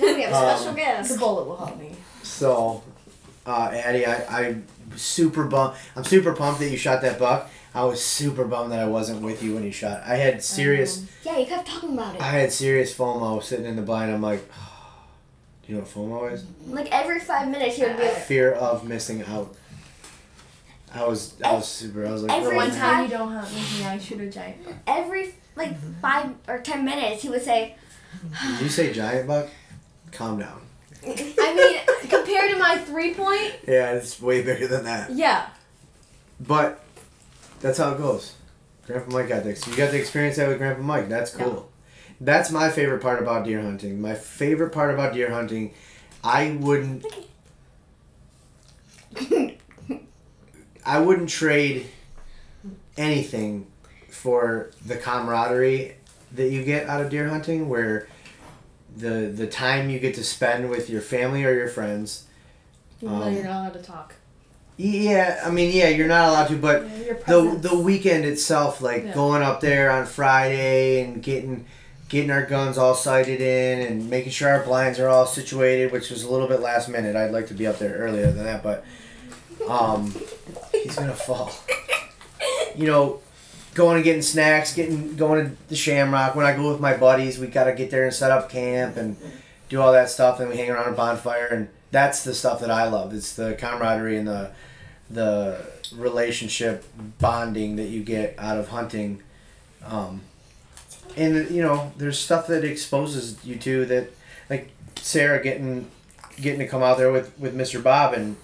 Now 0.00 0.14
we 0.14 0.22
have 0.22 0.32
a 0.32 0.36
Um, 0.36 0.58
special 0.72 1.14
the 1.14 1.18
bullet 1.18 1.44
will 1.48 1.56
help 1.56 1.78
me. 1.80 1.96
So, 2.22 2.84
uh, 3.44 3.70
Addie, 3.72 4.06
I, 4.06 4.24
I'm 4.44 4.66
super 4.94 5.44
bummed. 5.44 5.76
I'm 5.96 6.04
super 6.04 6.32
pumped 6.32 6.60
that 6.60 6.70
you 6.70 6.76
shot 6.76 7.02
that 7.02 7.18
buck. 7.18 7.50
I 7.74 7.84
was 7.84 8.04
super 8.04 8.44
bummed 8.44 8.72
that 8.72 8.80
I 8.80 8.86
wasn't 8.86 9.22
with 9.22 9.42
you 9.42 9.54
when 9.54 9.64
you 9.64 9.72
shot. 9.72 10.02
I 10.04 10.16
had 10.16 10.42
serious, 10.42 10.98
Um, 10.98 11.08
Yeah, 11.24 11.38
you 11.38 11.46
kept 11.46 11.66
talking 11.66 11.94
about 11.94 12.14
it. 12.16 12.20
I 12.20 12.28
had 12.30 12.52
serious 12.52 12.94
FOMO 12.94 13.42
sitting 13.42 13.64
in 13.64 13.76
the 13.76 13.82
blind. 13.82 14.12
I'm 14.12 14.20
like, 14.20 14.46
do 15.66 15.72
you 15.72 15.78
know 15.78 15.84
what 15.84 15.90
FOMO 15.90 16.32
is? 16.32 16.44
Like 16.66 16.88
every 16.92 17.20
five 17.20 17.48
minutes, 17.48 17.76
he 17.76 17.82
would 17.84 17.96
be 17.96 18.02
like, 18.04 18.12
Fear 18.12 18.52
of 18.52 18.84
missing 18.86 19.22
out. 19.24 19.56
I 20.94 21.06
was, 21.06 21.40
I 21.42 21.52
was 21.54 21.66
super. 21.66 22.06
I 22.06 22.10
was 22.12 22.22
like, 22.24 22.32
Every 22.38 22.54
oh, 22.54 22.58
One 22.58 22.68
man. 22.68 22.78
time 22.78 23.04
you 23.04 23.10
don't 23.10 23.32
have 23.32 23.44
with 23.44 23.78
me, 23.78 23.86
I 23.86 23.98
shoot 23.98 24.20
a 24.20 24.28
giant. 24.30 24.64
buck. 24.66 24.74
every 24.86 25.34
like 25.56 25.74
five 26.02 26.34
or 26.48 26.58
ten 26.58 26.84
minutes, 26.84 27.22
he 27.22 27.30
would 27.30 27.42
say, 27.42 27.76
Did 28.52 28.60
you 28.60 28.68
say 28.68 28.92
giant 28.92 29.26
buck? 29.26 29.48
Calm 30.10 30.38
down. 30.38 30.60
I 31.06 31.54
mean, 31.96 32.10
compared 32.10 32.50
to 32.50 32.58
my 32.58 32.76
three 32.84 33.14
point, 33.14 33.54
Yeah, 33.66 33.92
it's 33.92 34.20
way 34.20 34.42
bigger 34.42 34.66
than 34.68 34.84
that. 34.84 35.10
yeah. 35.12 35.48
But 36.38 36.81
that's 37.62 37.78
how 37.78 37.92
it 37.92 37.98
goes. 37.98 38.34
Grandpa 38.86 39.12
Mike 39.12 39.28
got 39.28 39.44
this. 39.44 39.66
You 39.66 39.76
got 39.76 39.90
to 39.92 39.98
experience 39.98 40.36
that 40.36 40.48
with 40.48 40.58
Grandpa 40.58 40.82
Mike. 40.82 41.08
That's 41.08 41.30
cool. 41.34 41.70
That's 42.20 42.50
my 42.50 42.68
favorite 42.70 43.00
part 43.00 43.22
about 43.22 43.44
deer 43.44 43.62
hunting. 43.62 44.00
My 44.00 44.14
favorite 44.14 44.70
part 44.70 44.92
about 44.92 45.14
deer 45.14 45.30
hunting, 45.30 45.72
I 46.22 46.56
wouldn't. 46.60 47.04
I 50.84 50.98
wouldn't 50.98 51.28
trade 51.28 51.86
anything 52.96 53.66
for 54.10 54.70
the 54.84 54.96
camaraderie 54.96 55.96
that 56.34 56.48
you 56.48 56.64
get 56.64 56.88
out 56.88 57.00
of 57.00 57.10
deer 57.10 57.28
hunting, 57.28 57.68
where 57.68 58.08
the 58.96 59.32
the 59.34 59.46
time 59.46 59.90
you 59.90 59.98
get 59.98 60.14
to 60.16 60.24
spend 60.24 60.68
with 60.70 60.90
your 60.90 61.00
family 61.00 61.44
or 61.44 61.54
your 61.54 61.68
friends. 61.68 62.26
Even 63.00 63.18
though 63.18 63.24
Um, 63.26 63.34
you're 63.34 63.44
not 63.44 63.60
allowed 63.62 63.72
to 63.74 63.82
talk. 63.82 64.14
Yeah, 64.82 65.40
I 65.44 65.50
mean, 65.50 65.70
yeah, 65.72 65.88
you're 65.88 66.08
not 66.08 66.28
allowed 66.30 66.48
to, 66.48 66.56
but 66.56 66.82
Yeah, 66.82 67.12
the 67.26 67.56
the 67.60 67.78
weekend 67.78 68.24
itself, 68.24 68.80
like 68.80 69.04
Yeah. 69.04 69.14
going 69.14 69.42
up 69.42 69.60
there 69.60 69.90
on 69.92 70.06
Friday 70.06 71.02
and 71.04 71.22
getting 71.22 71.66
getting 72.08 72.30
our 72.32 72.44
guns 72.44 72.76
all 72.76 72.94
sighted 72.94 73.40
in 73.40 73.80
and 73.86 74.10
making 74.10 74.32
sure 74.32 74.50
our 74.50 74.62
blinds 74.64 74.98
are 74.98 75.08
all 75.08 75.24
situated, 75.24 75.92
which 75.92 76.10
was 76.10 76.24
a 76.24 76.30
little 76.30 76.48
bit 76.48 76.60
last 76.60 76.88
minute. 76.88 77.14
I'd 77.16 77.30
like 77.30 77.46
to 77.48 77.54
be 77.54 77.66
up 77.66 77.78
there 77.78 77.94
earlier 77.94 78.30
than 78.32 78.44
that, 78.44 78.62
but 78.62 78.84
um, 79.68 80.12
He's 80.72 80.96
gonna 80.96 81.14
fall. 81.14 81.52
You 82.74 82.86
know, 82.86 83.20
going 83.74 83.96
and 83.96 84.04
getting 84.04 84.22
snacks, 84.22 84.74
getting 84.74 85.14
going 85.14 85.44
to 85.44 85.56
the 85.68 85.76
Shamrock. 85.76 86.34
When 86.34 86.46
I 86.46 86.56
go 86.56 86.70
with 86.72 86.80
my 86.80 86.96
buddies, 86.96 87.38
we 87.38 87.46
gotta 87.48 87.72
get 87.74 87.90
there 87.90 88.04
and 88.04 88.14
set 88.14 88.30
up 88.30 88.48
camp 88.50 88.96
and 88.96 89.16
do 89.68 89.78
all 89.80 89.92
that 89.92 90.08
stuff. 90.08 90.40
And 90.40 90.48
we 90.48 90.56
hang 90.56 90.70
around 90.70 90.88
a 90.92 90.96
bonfire, 90.96 91.46
and 91.48 91.68
that's 91.90 92.24
the 92.24 92.34
stuff 92.34 92.60
that 92.60 92.70
I 92.70 92.88
love. 92.88 93.12
It's 93.14 93.34
the 93.36 93.54
camaraderie 93.54 94.16
and 94.16 94.26
the 94.26 94.50
the 95.12 95.64
relationship 95.94 96.84
bonding 97.18 97.76
that 97.76 97.88
you 97.88 98.02
get 98.02 98.34
out 98.38 98.58
of 98.58 98.68
hunting. 98.68 99.22
Um, 99.84 100.22
and 101.16 101.50
you 101.50 101.62
know, 101.62 101.92
there's 101.98 102.18
stuff 102.18 102.46
that 102.46 102.64
exposes 102.64 103.44
you 103.44 103.56
to 103.56 103.84
that, 103.86 104.10
like 104.48 104.70
Sarah 104.96 105.42
getting 105.42 105.90
getting 106.40 106.60
to 106.60 106.66
come 106.66 106.82
out 106.82 106.98
there 106.98 107.12
with 107.12 107.38
with 107.38 107.56
Mr. 107.56 107.82
Bob 107.82 108.14
and 108.14 108.36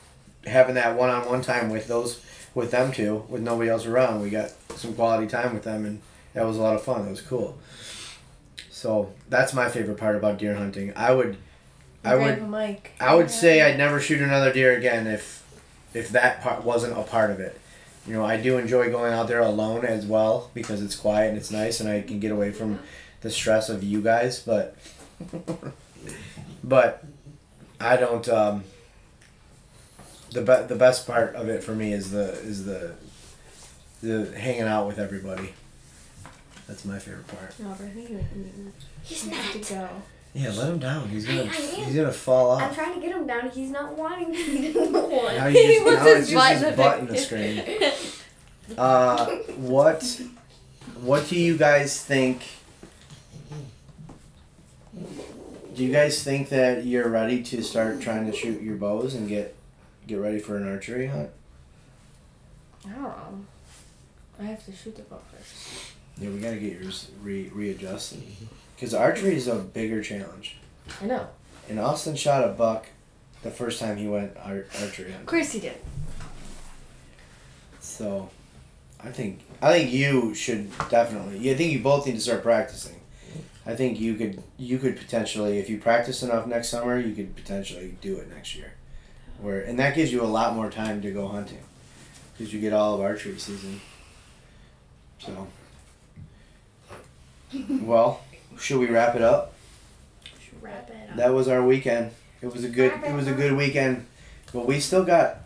having 0.45 0.75
that 0.75 0.97
one 0.97 1.11
on 1.11 1.27
one 1.27 1.43
time 1.43 1.71
with 1.71 1.89
those 1.89 2.23
with 2.55 2.71
them 2.71 2.93
two 2.93 3.25
with 3.29 3.43
nobody 3.43 3.71
else 3.71 3.87
around. 3.87 4.21
We 4.21 4.31
got 4.31 4.53
some 4.77 4.95
quality 4.95 5.27
time 5.27 5.55
with 5.55 5.65
them, 5.65 5.85
and 5.85 6.01
that 6.35 6.45
was 6.45 6.59
a 6.59 6.63
lot 6.63 6.75
of 6.75 6.83
fun. 6.83 7.07
It 7.07 7.11
was 7.11 7.21
cool. 7.21 7.59
So 8.71 9.13
that's 9.29 9.53
my 9.53 9.69
favorite 9.69 9.99
part 9.99 10.15
about 10.15 10.39
deer 10.39 10.55
hunting. 10.55 10.93
I 10.95 11.13
would, 11.13 11.37
I 12.05 12.15
would, 12.15 12.49
Mike. 12.49 12.93
I 13.01 13.15
would 13.15 13.31
say 13.31 13.61
I'd 13.61 13.77
never 13.77 14.01
shoot 14.01 14.21
another 14.23 14.53
deer 14.53 14.77
again 14.77 15.09
if, 15.09 15.43
if 15.95 16.11
that 16.11 16.43
part 16.43 16.65
wasn't 16.65 16.99
a 16.99 17.03
part 17.03 17.31
of 17.31 17.41
it. 17.41 17.59
You 18.07 18.15
know, 18.15 18.25
I 18.25 18.41
do 18.41 18.57
enjoy 18.57 18.91
going 18.91 19.13
out 19.13 19.29
there 19.29 19.41
alone 19.41 19.85
as 19.85 20.07
well 20.07 20.51
because 20.55 20.83
it's 20.83 20.97
quiet 20.97 21.29
and 21.29 21.37
it's 21.37 21.51
nice 21.51 21.81
and 21.81 21.89
I 21.89 22.01
can 22.01 22.21
get 22.21 22.33
away 22.33 22.53
from 22.53 22.79
the 23.21 23.31
stress 23.31 23.69
of 23.69 23.83
you 23.83 24.01
guys. 24.01 24.41
But, 24.41 24.77
but, 26.65 27.05
I 27.81 27.97
don't. 27.97 28.29
Um, 28.29 28.65
the 30.33 30.41
be- 30.41 30.67
the 30.67 30.77
best 30.77 31.07
part 31.07 31.35
of 31.35 31.49
it 31.49 31.63
for 31.63 31.75
me 31.75 31.93
is 31.93 32.11
the 32.11 32.33
is 32.33 32.65
the 32.65 32.95
the 34.03 34.37
hanging 34.39 34.63
out 34.63 34.87
with 34.87 34.99
everybody. 34.99 35.55
That's 36.67 36.85
my 36.85 36.99
favorite 36.99 37.27
part. 37.29 37.59
No, 37.59 37.75
but 37.79 37.87
I 37.87 37.91
think 37.91 38.11
you're 38.11 38.21
He's 39.03 39.25
you 39.27 39.31
have 39.33 39.55
not. 39.55 39.65
to 39.65 39.75
go. 39.75 39.89
Yeah, 40.39 40.51
let 40.53 40.69
him 40.69 40.79
down. 40.79 41.09
He's 41.09 41.27
gonna 41.27 41.43
I- 41.43 41.47
I 41.47 41.51
he's 41.51 41.97
gonna 41.97 42.13
fall 42.13 42.53
off. 42.53 42.63
I'm 42.63 42.73
trying 42.75 42.95
to 42.95 43.01
get 43.01 43.17
him 43.17 43.27
down. 43.27 43.51
He's 43.51 43.71
not 43.71 43.97
wanting 43.97 44.33
to. 44.33 44.39
He 44.39 44.73
doesn't 44.73 44.93
want. 44.93 45.37
Now, 45.37 45.49
He 45.49 45.67
he's 45.67 45.75
just, 45.83 45.85
wants 45.87 46.05
now 46.05 46.15
his 46.15 46.29
it's 46.29 46.35
butt 46.35 46.51
just 46.51 46.63
in 46.63 46.69
his 46.69 46.77
the 46.77 46.83
butt 46.83 46.99
in 47.01 47.07
the 47.07 47.19
screen. 47.19 47.93
Uh, 48.77 49.25
what 49.57 50.21
what 51.01 51.27
do 51.29 51.39
you 51.41 51.57
guys 51.57 52.05
think? 52.05 52.43
Do 55.75 55.85
you 55.85 55.91
guys 55.93 56.23
think 56.23 56.49
that 56.51 56.85
you're 56.85 57.09
ready 57.09 57.43
to 57.45 57.63
start 57.63 58.01
trying 58.01 58.31
to 58.31 58.37
shoot 58.37 58.61
your 58.61 58.77
bows 58.77 59.15
and 59.15 59.29
get 59.29 59.55
get 60.07 60.17
ready 60.17 60.39
for 60.39 60.57
an 60.59 60.69
archery 60.69 61.07
hunt? 61.07 61.31
I 62.87 62.91
don't 62.91 63.03
know. 63.03 63.45
I 64.41 64.43
have 64.45 64.65
to 64.67 64.73
shoot 64.73 64.97
the 64.97 65.03
bow 65.03 65.21
first. 65.33 65.88
Yeah, 66.21 66.31
we 66.31 66.39
gotta 66.39 66.57
get 66.57 66.81
yours 66.81 67.11
re- 67.23 67.51
readjusted 67.55 68.21
mm-hmm. 68.21 68.47
because 68.75 68.95
archery 68.95 69.37
is 69.37 69.47
a 69.47 69.57
bigger 69.57 70.03
challenge. 70.03 70.57
I 71.01 71.07
know. 71.07 71.29
And 71.69 71.79
Austin 71.79 72.17
shot 72.17 72.45
a 72.45 72.49
buck 72.49 72.87
the 73.43 73.51
first 73.51 73.79
time 73.79 73.97
he 73.97 74.09
went 74.09 74.37
ar- 74.37 74.65
archery 74.81 75.13
Of 75.13 75.27
course 75.27 75.53
he 75.53 75.61
did. 75.61 75.77
So, 77.81 78.31
I 79.03 79.11
think 79.11 79.41
I 79.63 79.73
think 79.73 79.93
you 79.93 80.35
should 80.35 80.71
definitely. 80.89 81.39
Yeah, 81.39 81.53
I 81.53 81.57
think 81.57 81.73
you 81.73 81.81
both 81.81 82.07
need 82.07 82.15
to 82.15 82.21
start 82.21 82.43
practicing. 82.43 83.01
I 83.65 83.77
think 83.77 84.01
you 84.01 84.15
could 84.15 84.43
you 84.57 84.79
could 84.79 84.97
potentially, 84.97 85.59
if 85.59 85.69
you 85.69 85.79
practice 85.79 86.23
enough 86.23 86.47
next 86.47 86.69
summer, 86.69 86.99
you 86.99 87.15
could 87.15 87.37
potentially 87.37 87.97
do 88.01 88.17
it 88.17 88.29
next 88.33 88.57
year. 88.57 88.73
Where 89.41 89.61
and 89.61 89.79
that 89.79 89.95
gives 89.95 90.11
you 90.11 90.23
a 90.23 90.27
lot 90.27 90.57
more 90.57 90.71
time 90.71 91.01
to 91.03 91.13
go 91.13 91.29
hunting, 91.29 91.63
because 92.33 92.53
you 92.53 92.61
get 92.61 92.73
all 92.73 92.95
of 92.95 93.01
archery 93.01 93.39
season. 93.39 93.81
So. 95.19 95.47
Well, 97.53 98.21
should 98.59 98.79
we 98.79 98.87
wrap 98.87 99.15
it 99.15 99.23
up? 99.23 99.55
Wrap 100.61 100.91
it 100.91 101.11
up. 101.11 101.17
That 101.17 101.33
was 101.33 101.49
our 101.49 101.65
weekend. 101.65 102.13
It 102.43 102.53
was 102.53 102.65
a 102.65 102.69
good. 102.69 102.93
It 103.05 103.15
was 103.15 103.27
a 103.27 103.33
good 103.33 103.57
weekend, 103.57 104.07
but 104.53 104.67
we 104.67 104.81
still 104.81 105.05
got 105.05 105.39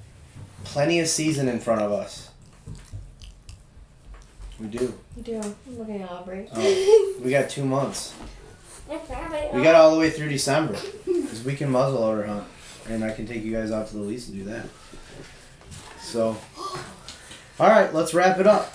plenty 0.65 1.01
of 1.01 1.09
season 1.09 1.49
in 1.49 1.61
front 1.61 1.83
of 1.83 1.93
us. 1.93 2.31
We 4.61 4.67
do. 4.69 4.95
We 5.17 5.23
do. 5.23 5.41
I'm 5.41 5.79
looking 5.79 6.03
at 6.03 6.11
Aubrey. 6.11 6.49
Oh, 6.55 7.21
we 7.23 7.31
got 7.31 7.51
two 7.51 7.65
months. 7.65 8.15
We 8.88 9.62
got 9.62 9.75
all 9.75 9.93
the 9.93 9.99
way 9.99 10.11
through 10.11 10.29
December, 10.29 10.77
because 11.07 11.43
we 11.45 11.55
can 11.55 11.71
muzzle 11.71 12.01
loader 12.01 12.27
hunt, 12.27 12.45
and 12.88 13.03
I 13.03 13.12
can 13.12 13.27
take 13.27 13.43
you 13.43 13.53
guys 13.53 13.71
out 13.71 13.88
to 13.88 13.97
the 13.97 14.03
lease 14.03 14.29
and 14.29 14.37
do 14.38 14.45
that. 14.45 14.67
So, 16.01 16.37
all 16.59 17.69
right, 17.69 17.93
let's 17.95 18.12
wrap 18.12 18.38
it 18.38 18.47
up. 18.47 18.75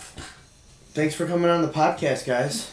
Thanks 0.94 1.14
for 1.14 1.28
coming 1.28 1.50
on 1.50 1.62
the 1.62 1.68
podcast, 1.68 2.26
guys. 2.26 2.72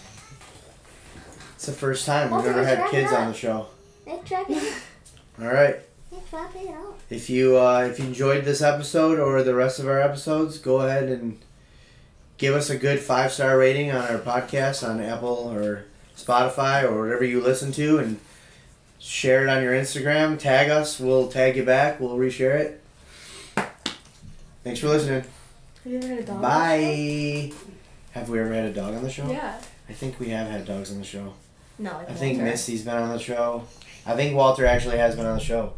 It's 1.65 1.73
the 1.73 1.81
first 1.81 2.05
time 2.05 2.31
we've 2.31 2.45
ever 2.45 2.63
had 2.63 2.91
kids 2.91 3.11
on 3.11 3.29
the 3.29 3.33
show. 3.33 3.69
Let's 4.07 4.31
wrap 4.31 4.51
it 4.51 4.59
up. 4.59 4.75
All 5.41 5.47
right. 5.47 5.77
Let's 6.13 6.31
wrap 6.31 6.55
it 6.55 6.69
up. 6.69 7.01
If 7.09 7.31
you 7.31 7.57
uh, 7.57 7.89
if 7.91 7.99
you 7.99 8.05
enjoyed 8.05 8.45
this 8.45 8.61
episode 8.61 9.19
or 9.19 9.43
the 9.43 9.55
rest 9.55 9.79
of 9.79 9.87
our 9.87 9.99
episodes, 9.99 10.59
go 10.59 10.83
ahead 10.83 11.05
and 11.05 11.39
give 12.37 12.55
us 12.55 12.69
a 12.69 12.77
good 12.77 13.01
five 13.01 13.33
star 13.33 13.57
rating 13.57 13.91
on 13.91 14.03
our 14.03 14.19
podcast 14.19 14.87
on 14.87 15.01
Apple 15.01 15.51
or 15.55 15.87
Spotify 16.15 16.83
or 16.83 17.01
whatever 17.01 17.25
you 17.25 17.41
listen 17.41 17.73
to, 17.73 17.97
and 17.97 18.21
share 18.99 19.45
it 19.45 19.49
on 19.49 19.63
your 19.63 19.73
Instagram. 19.73 20.39
Tag 20.39 20.69
us. 20.69 21.01
We'll 21.01 21.29
tag 21.29 21.57
you 21.57 21.65
back. 21.65 21.99
We'll 21.99 22.19
reshare 22.19 22.61
it. 22.61 22.83
Thanks 24.63 24.81
for 24.81 24.89
listening. 24.89 25.25
Have 25.85 25.93
you 25.93 25.97
ever 25.97 26.09
had 26.09 26.19
a 26.19 26.25
dog? 26.25 26.43
Bye. 26.43 27.53
Have 28.11 28.29
we 28.29 28.39
ever 28.39 28.53
had 28.53 28.67
a 28.67 28.75
dog 28.75 28.95
on 28.95 29.03
the 29.03 29.09
show? 29.11 29.27
Yeah. 29.31 29.59
I 29.89 29.95
think 29.95 30.21
we 30.21 30.29
have 30.29 30.49
had 30.49 30.67
dogs 30.67 30.93
on 30.93 30.99
the 30.99 31.05
show. 31.05 31.33
No, 31.79 31.93
like 31.93 32.11
I 32.11 32.15
think 32.15 32.39
Walter. 32.39 32.51
Misty's 32.51 32.83
been 32.83 32.97
on 32.97 33.09
the 33.11 33.19
show. 33.19 33.65
I 34.07 34.15
think 34.15 34.37
Walter 34.37 34.65
actually 34.67 34.99
has 34.99 35.17
been 35.17 35.27
on 35.27 35.39
the 35.39 35.45
show. 35.45 35.73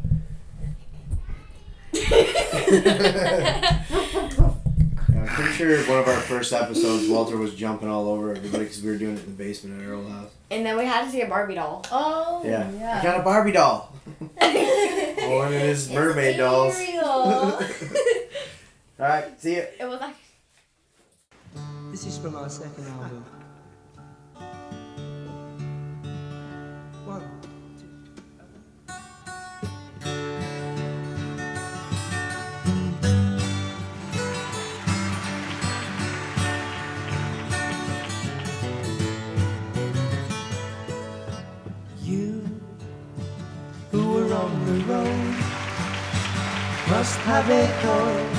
Yeah, 1.93 3.83
I'm 3.89 5.25
pretty 5.27 5.51
sure 5.53 5.77
one 5.89 5.99
of 5.99 6.07
our 6.07 6.19
first 6.21 6.53
episodes, 6.53 7.07
Walter 7.09 7.37
was 7.37 7.55
jumping 7.55 7.89
all 7.89 8.07
over 8.09 8.31
everybody 8.31 8.65
because 8.65 8.81
we 8.83 8.89
were 8.91 8.97
doing 8.97 9.15
it 9.17 9.23
in 9.23 9.37
the 9.37 9.43
basement 9.43 9.81
at 9.81 9.87
our 9.87 9.95
old 9.95 10.09
house. 10.09 10.29
And 10.51 10.65
then 10.65 10.77
we 10.77 10.85
had 10.85 11.05
to 11.05 11.11
see 11.11 11.21
a 11.21 11.27
Barbie 11.27 11.55
doll. 11.55 11.85
Oh, 11.91 12.41
Yeah. 12.45 12.69
yeah. 12.71 12.99
I 12.99 13.03
got 13.03 13.19
a 13.19 13.23
Barbie 13.23 13.51
doll. 13.53 13.93
One 14.37 15.47
of 15.53 15.59
his 15.61 15.89
mermaid 15.91 16.37
dolls. 16.37 16.79
All 17.03 17.59
right, 18.99 19.39
see 19.39 19.57
ya. 19.57 19.63
It 19.79 19.85
was 19.87 19.99
like. 19.99 20.15
This 21.91 22.05
is 22.05 22.17
from 22.17 22.35
our 22.35 22.49
second 22.49 22.85
album. 22.87 23.25
Must 46.89 47.19
have 47.19 47.49
a 47.49 47.67
code 47.81 48.35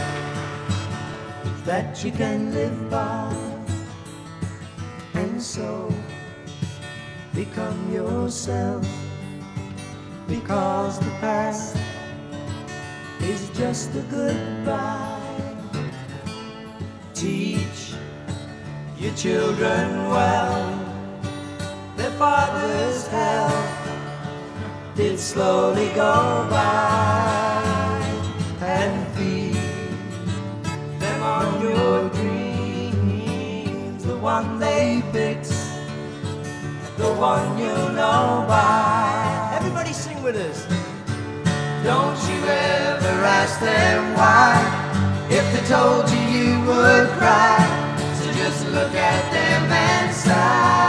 that 1.66 2.02
you 2.02 2.10
can 2.10 2.54
live 2.54 2.90
by. 2.90 3.34
And 5.12 5.42
so 5.42 5.92
become 7.34 7.92
yourself. 7.92 8.86
Because 10.26 10.98
the 10.98 11.10
past 11.20 11.76
is 13.20 13.50
just 13.50 13.94
a 13.94 14.02
goodbye. 14.10 15.20
Teach 17.12 17.92
your 18.98 19.14
children 19.14 20.08
well. 20.08 20.64
Their 21.96 22.10
father's 22.12 23.06
health 23.08 23.67
did 24.98 25.16
slowly 25.16 25.86
go 25.94 26.44
by 26.50 28.02
and 28.60 29.06
feed 29.16 29.54
them 30.98 31.22
on 31.22 31.62
your 31.62 32.08
dreams, 32.10 34.02
the 34.04 34.18
one 34.18 34.58
they 34.58 35.00
fix, 35.12 35.50
the 36.96 37.14
one 37.14 37.56
you 37.58 37.76
know 37.94 38.44
by. 38.48 39.52
Everybody 39.54 39.92
sing 39.92 40.20
with 40.20 40.34
us. 40.34 40.66
Don't 41.84 42.18
you 42.28 42.40
ever 42.48 43.22
ask 43.38 43.60
them 43.60 44.14
why, 44.16 44.58
if 45.30 45.44
they 45.52 45.64
told 45.68 46.10
you 46.10 46.22
you 46.36 46.60
would 46.66 47.08
cry. 47.20 47.56
So 48.18 48.32
just 48.32 48.66
look 48.66 48.92
at 48.96 49.30
them 49.30 49.70
and 49.70 50.12
sigh. 50.12 50.87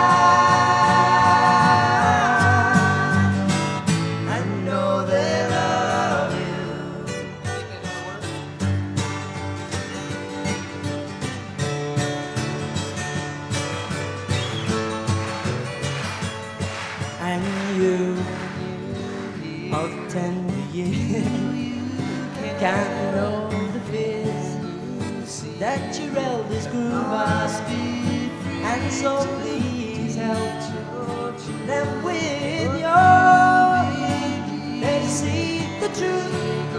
So 28.99 29.23
please 29.39 30.15
help 30.17 30.59
children 30.59 31.67
them 31.67 32.03
with 32.03 32.79
your 32.81 33.79
They 34.81 35.01
see 35.07 35.61
the 35.79 35.87
truth 35.87 36.73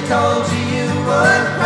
told 0.07 0.49
you 0.53 0.59
you 0.59 1.05
would. 1.05 1.56